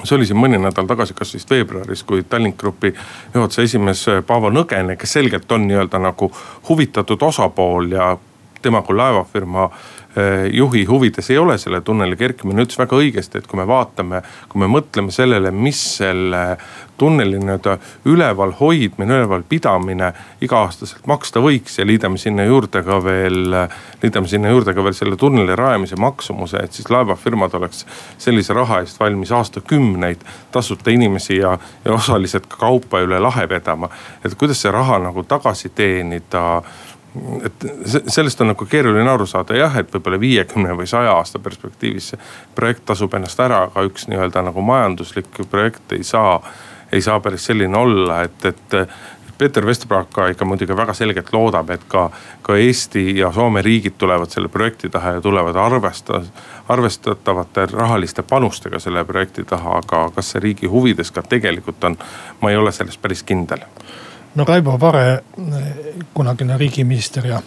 see 0.03 0.17
oli 0.17 0.27
siin 0.27 0.41
mõni 0.41 0.59
nädal 0.61 0.89
tagasi, 0.91 1.15
kas 1.15 1.35
vist 1.37 1.51
veebruaris, 1.51 2.03
kui 2.05 2.25
Tallink 2.29 2.59
Grupi 2.61 2.93
juhatuse 3.35 3.63
esimees 3.69 4.05
Paavo 4.27 4.51
Nõgene, 4.51 4.99
kes 5.01 5.19
selgelt 5.19 5.53
on 5.53 5.69
nii-öelda 5.69 6.01
nagu 6.03 6.31
huvitatud 6.69 7.23
osapool 7.23 7.93
ja 7.95 8.15
tema 8.65 8.83
kui 8.83 8.97
laevafirma 8.97 9.69
juhi 10.53 10.85
huvides 10.85 11.31
ei 11.31 11.39
ole 11.39 11.59
selle 11.59 11.81
tunneli 11.81 12.17
kerkimine, 12.17 12.63
ütles 12.63 12.79
väga 12.79 12.97
õigesti, 12.97 13.41
et 13.41 13.49
kui 13.51 13.59
me 13.59 13.67
vaatame, 13.67 14.23
kui 14.49 14.63
me 14.63 14.69
mõtleme 14.71 15.13
sellele, 15.15 15.51
mis 15.51 15.81
selle 15.99 16.45
tunneli 16.99 17.39
nii-öelda 17.39 17.77
üleval 18.11 18.55
hoidmine, 18.61 19.19
üleval 19.19 19.43
pidamine 19.49 20.13
iga-aastaselt 20.45 21.07
maksta 21.11 21.43
võiks 21.43 21.79
ja 21.79 21.87
liidame 21.87 22.19
sinna 22.21 22.47
juurde 22.47 22.85
ka 22.87 23.01
veel, 23.05 23.57
liidame 24.03 24.31
sinna 24.31 24.53
juurde 24.53 24.75
ka 24.75 24.85
veel 24.85 24.97
selle 24.97 25.19
tunneli 25.21 25.57
rajamise 25.59 25.99
maksumuse, 26.01 26.63
et 26.63 26.73
siis 26.73 26.91
laevafirmad 26.91 27.55
oleks 27.59 27.85
sellise 28.19 28.55
raha 28.55 28.81
eest 28.85 29.01
valmis 29.01 29.33
aastakümneid 29.35 30.25
tasuta 30.53 30.95
inimesi 30.95 31.41
ja, 31.41 31.59
ja 31.85 31.95
osaliselt 31.99 32.47
ka 32.47 32.63
kaupa 32.67 33.03
üle 33.05 33.21
lahe 33.21 33.49
vedama. 33.49 33.91
et 34.25 34.35
kuidas 34.35 34.63
see 34.63 34.73
raha 34.73 34.99
nagu 34.99 35.23
tagasi 35.23 35.69
teenida 35.75 36.63
et 37.47 37.67
sellest 38.11 38.41
on 38.43 38.51
nagu 38.51 38.67
keeruline 38.67 39.11
aru 39.11 39.27
saada 39.27 39.57
jah, 39.57 39.77
et 39.79 39.91
võib-olla 39.95 40.19
viiekümne 40.21 40.75
või 40.79 40.87
saja 40.91 41.15
aasta 41.15 41.39
perspektiivis 41.39 42.13
see 42.13 42.23
projekt 42.55 42.85
tasub 42.91 43.15
ennast 43.15 43.41
ära, 43.41 43.65
aga 43.69 43.85
üks 43.87 44.09
nii-öelda 44.11 44.43
nagu 44.49 44.65
majanduslik 44.67 45.43
projekt 45.51 45.95
ei 45.95 46.03
saa 46.07 46.41
ei 46.95 47.03
saa 47.03 47.19
päris 47.21 47.47
selline 47.51 47.79
olla, 47.79 48.23
et, 48.23 48.45
et 48.45 48.77
Peeter 49.39 49.67
Vesterbraka 49.67 50.29
ikka 50.29 50.45
muidugi 50.45 50.77
väga 50.77 50.95
selgelt 50.95 51.33
loodab, 51.33 51.71
et 51.75 51.83
ka, 51.89 52.11
ka 52.43 52.57
Eesti 52.57 53.19
ja 53.19 53.33
Soome 53.33 53.63
riigid 53.63 53.97
tulevad 53.99 54.31
selle 54.31 54.49
projekti 54.49 54.89
taha 54.91 55.17
ja 55.17 55.21
tulevad 55.21 55.59
arvesta-, 55.59 56.23
arvestatavate 56.69 57.67
rahaliste 57.73 58.23
panustega 58.23 58.79
selle 58.79 59.05
projekti 59.05 59.45
taha, 59.45 59.81
aga 59.83 60.05
kas 60.15 60.31
see 60.31 60.45
riigi 60.45 60.71
huvides 60.71 61.11
ka 61.11 61.23
tegelikult 61.23 61.85
on, 61.85 61.99
ma 62.41 62.51
ei 62.51 62.57
ole 62.57 62.73
selles 62.73 62.99
päris 62.99 63.23
kindel. 63.23 63.67
no 64.35 64.45
Raivo 64.45 64.79
Vare, 64.81 65.25
kunagine 66.15 66.59
riigiminister 66.59 67.27
ja 67.27 67.43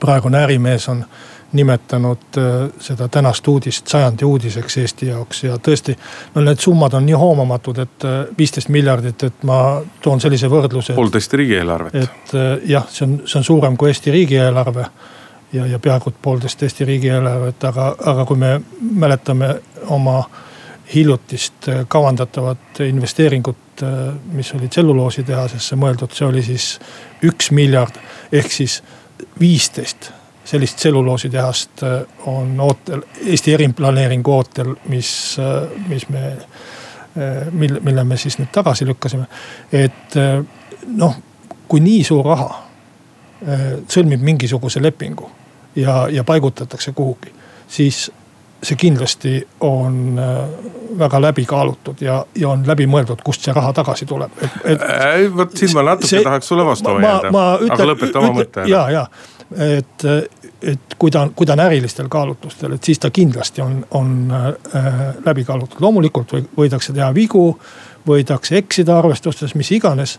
praegune 0.00 0.42
ärimees 0.44 0.88
on 0.88 1.04
nimetanud 1.52 2.18
äh, 2.38 2.70
seda 2.80 3.08
tänast 3.08 3.48
uudist 3.48 3.88
sajandi 3.88 4.24
uudiseks 4.24 4.78
Eesti 4.78 5.06
jaoks 5.06 5.44
ja 5.44 5.56
tõesti. 5.56 5.96
no 6.34 6.42
need 6.42 6.58
summad 6.58 6.94
on 6.94 7.06
nii 7.06 7.14
hoomamatud, 7.14 7.78
et 7.78 8.04
äh, 8.04 8.16
viisteist 8.38 8.68
miljardit, 8.68 9.22
et 9.22 9.44
ma 9.46 9.82
toon 10.02 10.20
sellise 10.20 10.50
võrdluse. 10.50 10.94
poolteist 10.94 11.32
riigieelarvet. 11.32 11.94
et 11.94 12.34
äh, 12.34 12.56
jah, 12.70 12.88
see 12.90 13.06
on, 13.06 13.20
see 13.24 13.38
on 13.38 13.44
suurem 13.44 13.76
kui 13.76 13.92
Eesti 13.92 14.10
riigieelarve. 14.10 14.86
ja, 15.52 15.66
ja 15.66 15.78
peaaegu 15.78 16.14
poolteist 16.22 16.62
Eesti 16.62 16.84
riigieelarvet, 16.84 17.64
aga, 17.64 17.94
aga 18.04 18.24
kui 18.24 18.36
me 18.36 18.60
mäletame 18.80 19.54
oma 19.86 20.24
hiljutist 20.94 21.66
kavandatavat 21.88 22.78
investeeringut, 22.86 23.82
mis 24.32 24.52
oli 24.54 24.68
tselluloositehasesse 24.68 25.76
mõeldud, 25.76 26.14
see 26.14 26.26
oli 26.26 26.42
siis 26.46 26.68
üks 27.26 27.50
miljard 27.50 27.98
ehk 28.32 28.54
siis 28.54 28.82
viisteist 29.40 30.12
sellist 30.46 30.76
tselluloositehast 30.76 31.82
äh, 31.82 32.06
on 32.26 32.60
ootel, 32.60 33.02
Eesti 33.26 33.54
eriplaneeringu 33.54 34.32
ootel, 34.32 34.74
mis, 34.88 35.36
äh, 35.38 35.68
mis 35.88 36.08
me, 36.08 36.26
äh, 36.26 37.46
mille, 37.52 37.80
mille 37.80 38.04
me 38.04 38.16
siis 38.16 38.38
nüüd 38.38 38.52
tagasi 38.52 38.86
lükkasime. 38.86 39.26
et 39.72 40.14
noh, 40.86 41.16
kui 41.68 41.80
nii 41.80 42.04
suur 42.04 42.24
raha 42.24 42.62
sõlmib 43.92 44.22
mingisuguse 44.24 44.80
lepingu 44.82 45.26
ja, 45.76 46.06
ja 46.10 46.24
paigutatakse 46.24 46.92
kuhugi, 46.92 47.34
siis 47.68 48.06
see 48.62 48.78
kindlasti 48.80 49.34
on 49.60 50.16
väga 50.98 51.20
läbi 51.20 51.44
kaalutud 51.44 52.00
ja, 52.00 52.22
ja 52.34 52.48
on 52.48 52.62
läbi 52.66 52.86
mõeldud, 52.88 53.20
kust 53.24 53.44
see 53.44 53.52
raha 53.54 53.74
tagasi 53.76 54.06
tuleb. 54.06 54.30
vot 55.36 55.56
siin 55.58 55.74
ma 55.74 55.84
natuke 55.90 56.08
see, 56.08 56.22
tahaks 56.24 56.48
sulle 56.48 56.64
vastu 56.64 56.94
vaielda, 56.94 57.44
aga 57.74 57.88
lõpeta 57.92 58.22
oma 58.22 58.32
mõtte 58.38 58.62
ära. 58.62 58.70
ja, 58.70 58.90
ja 58.90 59.06
et, 59.58 60.04
et 60.62 60.94
kui 60.98 61.10
ta 61.10 61.28
kui 61.36 61.46
ta 61.46 61.52
on 61.52 61.60
ärilistel 61.60 62.08
kaalutlustel, 62.08 62.72
et 62.72 62.84
siis 62.84 62.98
ta 62.98 63.10
kindlasti 63.10 63.62
on, 63.62 63.86
on 63.90 64.32
äh, 64.32 64.92
läbi 65.26 65.44
kaalutud. 65.44 65.80
loomulikult 65.80 66.32
või, 66.32 66.44
võidakse 66.56 66.92
teha 66.92 67.12
vigu, 67.14 67.58
võidakse 68.06 68.56
eksida 68.58 68.98
arvestustes, 68.98 69.54
mis 69.54 69.72
iganes. 69.72 70.18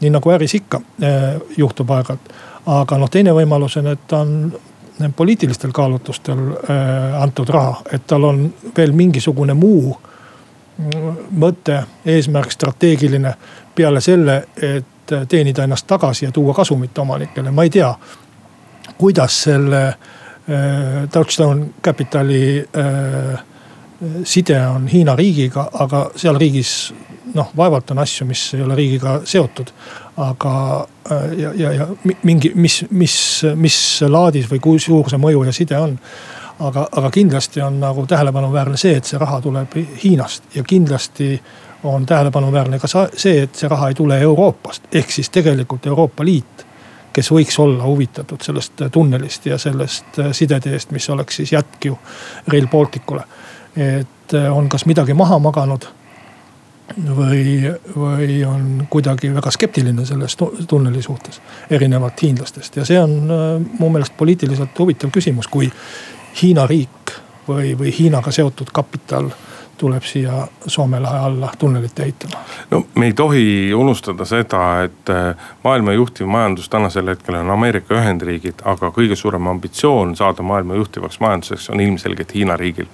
nii 0.00 0.10
nagu 0.10 0.30
äris 0.30 0.54
ikka 0.54 0.80
äh, 1.02 1.36
juhtub 1.56 1.90
aeg-ajalt. 1.90 2.32
aga 2.66 2.98
noh, 2.98 3.10
teine 3.10 3.32
võimalus 3.32 3.76
on, 3.76 3.86
et 3.86 4.08
ta 4.08 4.18
on 4.20 4.52
poliitilistel 5.16 5.72
kaalutlustel 5.72 6.38
äh, 6.38 7.22
antud 7.22 7.48
raha, 7.48 7.82
et 7.92 8.06
tal 8.06 8.24
on 8.24 8.52
veel 8.76 8.92
mingisugune 8.92 9.54
muu 9.54 9.96
mõte, 11.30 11.82
eesmärk, 12.04 12.52
strateegiline 12.52 13.32
peale 13.74 14.00
selle, 14.00 14.42
et 14.56 15.14
teenida 15.28 15.64
ennast 15.64 15.86
tagasi 15.86 16.24
ja 16.24 16.32
tuua 16.32 16.54
kasumit 16.54 16.98
omanikele, 16.98 17.50
ma 17.50 17.64
ei 17.64 17.70
tea 17.70 17.94
kuidas 18.98 19.42
selle 19.42 19.86
äh, 19.86 21.08
Touchstone 21.12 21.66
Capitali 21.82 22.58
äh, 22.58 23.38
side 24.24 24.66
on 24.68 24.88
Hiina 24.88 25.16
riigiga, 25.16 25.70
aga 25.72 26.10
seal 26.16 26.38
riigis 26.38 26.94
noh, 27.34 27.50
vaevalt 27.56 27.90
on 27.90 27.98
asju, 27.98 28.26
mis 28.28 28.42
ei 28.54 28.62
ole 28.62 28.74
riigiga 28.74 29.20
seotud. 29.24 29.72
aga 30.16 30.86
äh, 31.12 31.32
ja, 31.38 31.52
ja, 31.54 31.72
ja 31.72 31.86
mingi, 32.22 32.52
mis, 32.54 32.84
mis, 32.90 33.42
mis 33.54 33.78
laadis 34.08 34.48
või 34.50 34.60
kui 34.60 34.80
suur 34.80 35.10
see 35.10 35.20
mõju 35.20 35.44
ja 35.44 35.52
side 35.52 35.78
on. 35.78 35.98
aga, 36.60 36.88
aga 36.92 37.10
kindlasti 37.10 37.60
on 37.60 37.80
nagu 37.80 38.06
tähelepanuväärne 38.06 38.76
see, 38.76 38.96
et 38.96 39.04
see 39.04 39.18
raha 39.18 39.40
tuleb 39.40 39.74
Hiinast 40.04 40.54
ja 40.54 40.62
kindlasti 40.64 41.40
on 41.84 42.06
tähelepanuväärne 42.06 42.78
ka 42.78 42.88
see, 42.88 43.42
et 43.42 43.54
see 43.54 43.68
raha 43.68 43.88
ei 43.88 43.94
tule 43.94 44.20
Euroopast, 44.20 44.88
ehk 44.92 45.10
siis 45.10 45.30
tegelikult 45.30 45.86
Euroopa 45.86 46.24
Liit 46.24 46.65
kes 47.16 47.30
võiks 47.32 47.56
olla 47.62 47.84
huvitatud 47.84 48.42
sellest 48.44 48.82
tunnelist 48.92 49.46
ja 49.48 49.58
sellest 49.58 50.18
sideteest, 50.36 50.90
mis 50.92 51.08
oleks 51.10 51.40
siis 51.40 51.52
jätk 51.54 51.88
ju 51.88 51.98
Rail 52.52 52.68
Balticule. 52.68 53.24
et 53.76 54.34
äh, 54.34 54.56
on 54.56 54.68
kas 54.68 54.86
midagi 54.86 55.14
maha 55.14 55.38
maganud 55.38 55.88
või, 57.16 57.72
või 57.96 58.44
on 58.46 58.86
kuidagi 58.90 59.32
väga 59.34 59.50
skeptiline 59.50 60.06
selles 60.06 60.36
tunneli 60.68 61.02
suhtes, 61.02 61.40
erinevalt 61.70 62.22
hiinlastest 62.22 62.76
ja 62.76 62.84
see 62.84 63.00
on 63.00 63.16
äh, 63.30 63.46
mu 63.78 63.90
meelest 63.90 64.16
poliitiliselt 64.16 64.78
huvitav 64.78 65.10
küsimus, 65.10 65.48
kui 65.48 65.72
Hiina 66.42 66.66
riik 66.66 67.12
või, 67.48 67.72
või 67.78 67.92
Hiinaga 67.98 68.32
seotud 68.32 68.72
kapital 68.72 69.30
tuleb 69.78 70.02
siia 70.02 70.46
Soome 70.66 71.00
lahe 71.00 71.18
alla 71.18 71.50
tunnelit 71.58 71.98
ehitama. 71.98 72.40
no 72.70 72.86
me 72.94 73.06
ei 73.06 73.12
tohi 73.12 73.74
unustada 73.74 74.24
seda, 74.24 74.82
et 74.82 75.10
äh, 75.10 75.36
maailma 75.64 75.92
juhtiv 75.92 76.26
majandus 76.26 76.68
tänasel 76.68 77.08
hetkel 77.08 77.34
on 77.34 77.50
Ameerika 77.50 77.94
Ühendriigid, 77.94 78.64
aga 78.64 78.90
kõige 78.90 79.16
suurem 79.16 79.46
ambitsioon 79.46 80.16
saada 80.16 80.42
maailma 80.42 80.74
juhtivaks 80.74 81.20
majanduseks 81.20 81.70
on 81.70 81.80
ilmselgelt 81.80 82.34
Hiina 82.34 82.56
riigil. 82.56 82.86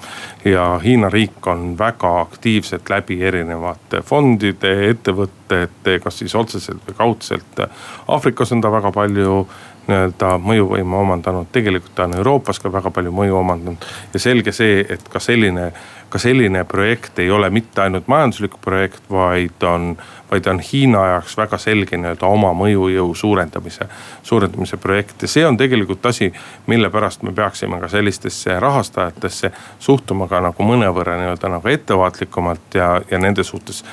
ja 0.44 0.80
Hiina 0.84 1.08
riik 1.08 1.46
on 1.46 1.78
väga 1.78 2.20
aktiivselt 2.20 2.90
läbi 2.90 3.22
erinevate 3.22 4.02
fondide, 4.02 4.72
ettevõtete, 4.90 5.98
kas 6.02 6.18
siis 6.18 6.34
otseselt 6.34 6.82
või 6.88 6.96
kaudselt. 6.96 7.66
Aafrikas 8.08 8.52
on 8.52 8.60
ta 8.60 8.72
väga 8.72 8.92
palju 8.92 9.46
nii-öelda 9.86 10.36
mõjuvõimu 10.38 11.00
omandanud, 11.00 11.48
tegelikult 11.52 11.94
ta 11.94 12.06
on 12.06 12.14
Euroopas 12.16 12.60
ka 12.62 12.72
väga 12.72 12.90
palju 12.90 13.12
mõju 13.12 13.36
omandanud. 13.40 13.84
ja 14.14 14.20
selge 14.20 14.52
see, 14.52 14.86
et 14.88 15.08
ka 15.08 15.20
selline, 15.20 15.72
ka 16.08 16.18
selline 16.18 16.64
projekt 16.64 17.18
ei 17.18 17.30
ole 17.30 17.50
mitte 17.50 17.82
ainult 17.82 18.06
majanduslik 18.06 18.54
projekt, 18.60 19.02
vaid 19.10 19.62
on, 19.62 19.96
vaid 20.30 20.46
on 20.46 20.60
Hiina 20.60 21.06
jaoks 21.06 21.36
väga 21.36 21.58
selge 21.58 21.96
nii-öelda 21.96 22.26
oma 22.26 22.52
mõjujõu 22.54 23.14
suurendamise, 23.14 23.88
suurendamise 24.22 24.76
projekt. 24.76 25.22
ja 25.22 25.28
see 25.28 25.46
on 25.46 25.56
tegelikult 25.56 26.06
asi, 26.06 26.32
mille 26.66 26.90
pärast 26.90 27.22
me 27.22 27.32
peaksime 27.32 27.80
ka 27.80 27.88
sellistesse 27.88 28.60
rahastajatesse 28.60 29.52
suhtuma 29.78 30.28
ka 30.28 30.40
nagu 30.40 30.62
mõnevõrra 30.62 31.18
nii-öelda 31.18 31.48
nagu 31.48 31.68
ettevaatlikumalt 31.68 32.74
ja, 32.74 33.00
ja 33.10 33.18
nende 33.18 33.44
suhtes 33.44 33.84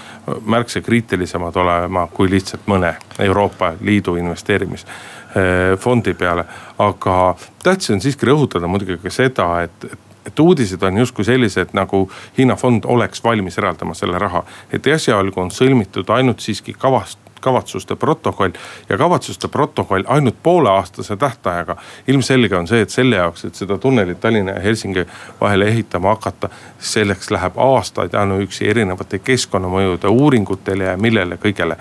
märksa 0.46 0.82
kriitilisemad 0.82 1.56
olema 1.56 2.08
kui 2.14 2.30
lihtsalt 2.30 2.68
mõne 2.68 2.94
Euroopa 3.20 3.74
Liidu 3.82 4.16
investeerimis 4.16 4.86
fondi 5.78 6.14
peale. 6.14 6.46
aga 6.78 7.36
tähtis 7.64 7.92
on 7.94 8.02
siiski 8.02 8.26
rõhutada 8.26 8.68
muidugi 8.68 8.98
ka 8.98 9.12
seda, 9.14 9.62
et, 9.62 9.84
et 9.92 10.00
et 10.30 10.40
uudised 10.40 10.84
on 10.84 10.98
justkui 10.98 11.26
sellised, 11.26 11.74
nagu 11.74 12.04
Hiina 12.38 12.56
fond 12.56 12.86
oleks 12.86 13.24
valmis 13.24 13.58
eraldama 13.58 13.94
selle 13.94 14.20
raha. 14.20 14.44
et 14.72 14.88
esialgu 14.88 15.42
on 15.42 15.52
sõlmitud 15.52 16.10
ainult 16.14 16.40
siiski 16.46 16.74
kavast, 16.74 17.20
kavatsuste 17.40 17.96
protokoll 17.96 18.52
ja 18.90 18.98
kavatsuste 18.98 19.48
protokoll 19.48 20.04
ainult 20.08 20.36
pooleaastase 20.44 21.18
tähtajaga. 21.18 21.78
ilmselge 22.08 22.56
on 22.56 22.68
see, 22.68 22.82
et 22.82 22.90
selle 22.90 23.16
jaoks, 23.16 23.46
et 23.46 23.56
seda 23.56 23.78
tunnelit 23.78 24.20
Tallinna 24.20 24.52
ja 24.52 24.60
Helsingi 24.60 25.06
vahele 25.42 25.68
ehitama 25.68 26.10
hakata, 26.10 26.50
selleks 26.80 27.32
läheb 27.32 27.58
aastaid 27.58 28.14
ainuüksi 28.14 28.70
erinevate 28.70 29.20
keskkonnamõjude 29.20 30.08
uuringutele 30.08 30.84
ja 30.84 30.98
millele 30.98 31.36
kõigele 31.36 31.78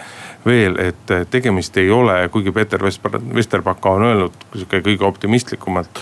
veel, 0.47 0.78
et 0.80 1.12
tegemist 1.30 1.76
ei 1.76 1.91
ole, 1.91 2.20
kuigi 2.32 2.53
Peeter 2.55 2.82
Vesterbaka 2.82 3.91
on 3.99 4.07
öelnud 4.07 4.49
sihuke 4.55 4.80
kõige 4.84 5.07
optimistlikumalt 5.09 6.01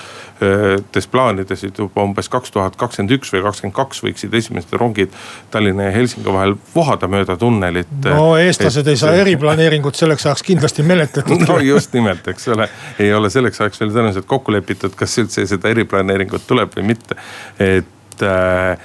tes 0.92 1.06
plaanides, 1.08 1.62
et 1.64 1.78
juba 1.80 2.02
umbes 2.04 2.28
kaks 2.28 2.52
tuhat 2.52 2.74
kakskümmend 2.76 3.14
üks 3.16 3.30
või 3.32 3.40
kakskümmend 3.46 3.74
kaks 3.78 4.02
võiksid 4.04 4.34
esimesed 4.36 4.74
rongid 4.76 5.14
Tallinna 5.50 5.86
ja 5.88 5.94
Helsingi 5.94 6.28
vahel 6.28 6.52
vohada 6.74 7.08
mööda 7.08 7.38
tunnelit. 7.40 7.88
no 8.04 8.34
eestlased 8.36 8.84
et, 8.84 8.90
ei 8.92 9.00
saa 9.00 9.14
eriplaneeringut 9.16 9.66
eriplaneeringut 9.66 9.94
selleks 9.94 10.26
ajaks 10.26 10.42
kindlasti 10.42 10.82
menetletud. 10.82 11.44
no 11.48 11.58
just 11.58 11.92
nimelt, 11.94 12.28
eks 12.28 12.48
ole, 12.48 12.68
ei 12.98 13.12
ole 13.14 13.30
selleks 13.30 13.60
ajaks 13.60 13.80
veel 13.80 13.92
tõenäoliselt 13.92 14.28
kokku 14.28 14.52
lepitud, 14.54 14.94
kas 14.96 15.18
üldse 15.22 15.46
seda 15.46 15.72
eriplaneeringut 15.72 16.46
tuleb 16.46 16.74
või 16.76 16.90
mitte. 16.92 17.16
et 17.58 18.22
äh, 18.22 18.78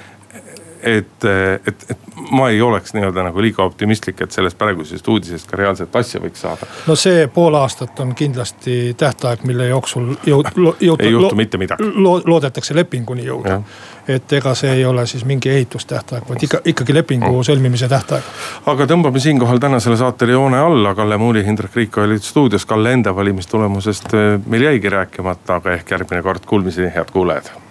et, 0.82 1.24
et, 1.66 1.84
et 1.90 1.98
ma 2.30 2.48
ei 2.50 2.62
oleks 2.62 2.94
nii-öelda 2.94 3.22
nagu 3.22 3.42
liiga 3.42 3.62
optimistlik, 3.62 4.20
et 4.20 4.32
sellest 4.32 4.58
praegusest 4.58 5.08
uudisest 5.08 5.50
ka 5.50 5.56
reaalselt 5.56 5.96
asja 5.96 6.20
võiks 6.20 6.42
saada. 6.42 6.66
no 6.86 6.96
see 6.98 7.26
pool 7.32 7.54
aastat 7.58 8.00
on 8.04 8.14
kindlasti 8.18 8.94
tähtaeg, 8.98 9.44
mille 9.48 9.68
jooksul 9.70 10.12
jõud, 10.26 10.50
jõud. 10.80 11.02
ei 11.06 11.14
juhtu 11.14 11.38
mitte 11.38 11.60
midagi 11.60 11.88
lo,. 11.94 12.18
loodetakse 12.24 12.74
lepinguni 12.74 13.26
jõuda. 13.26 13.60
et 14.08 14.32
ega 14.32 14.54
see 14.58 14.72
ei 14.78 14.84
ole 14.84 15.06
siis 15.06 15.24
mingi 15.24 15.50
ehitustähtaeg, 15.50 16.28
vaid 16.28 16.42
ikka, 16.42 16.62
ikkagi 16.74 16.94
lepingu 16.94 17.32
no. 17.36 17.46
sõlmimise 17.46 17.88
tähtaeg. 17.88 18.30
aga 18.74 18.86
tõmbame 18.90 19.22
siinkohal 19.22 19.62
tänasele 19.62 19.96
saatele 19.96 20.38
joone 20.38 20.60
alla, 20.60 20.94
Kalle 20.94 21.18
Muuli, 21.18 21.44
Hindrek 21.46 21.76
Riik 21.76 21.98
olid 22.02 22.22
stuudios, 22.22 22.66
Kalle 22.66 22.92
enda 22.98 23.14
valimistulemusest 23.16 24.14
eh, 24.14 24.38
meil 24.46 24.70
jäigi 24.70 24.90
rääkimata, 24.90 25.60
aga 25.60 25.76
ehk 25.78 25.94
järgmine 25.96 26.22
kord 26.22 26.46
kuulmiseni, 26.46 26.90
head 26.94 27.12
kuulajad 27.12 27.61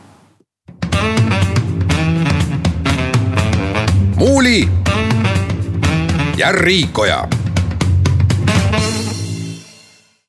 Muuli 4.22 4.69
ja 6.38 6.51
Riikoja 6.51 7.28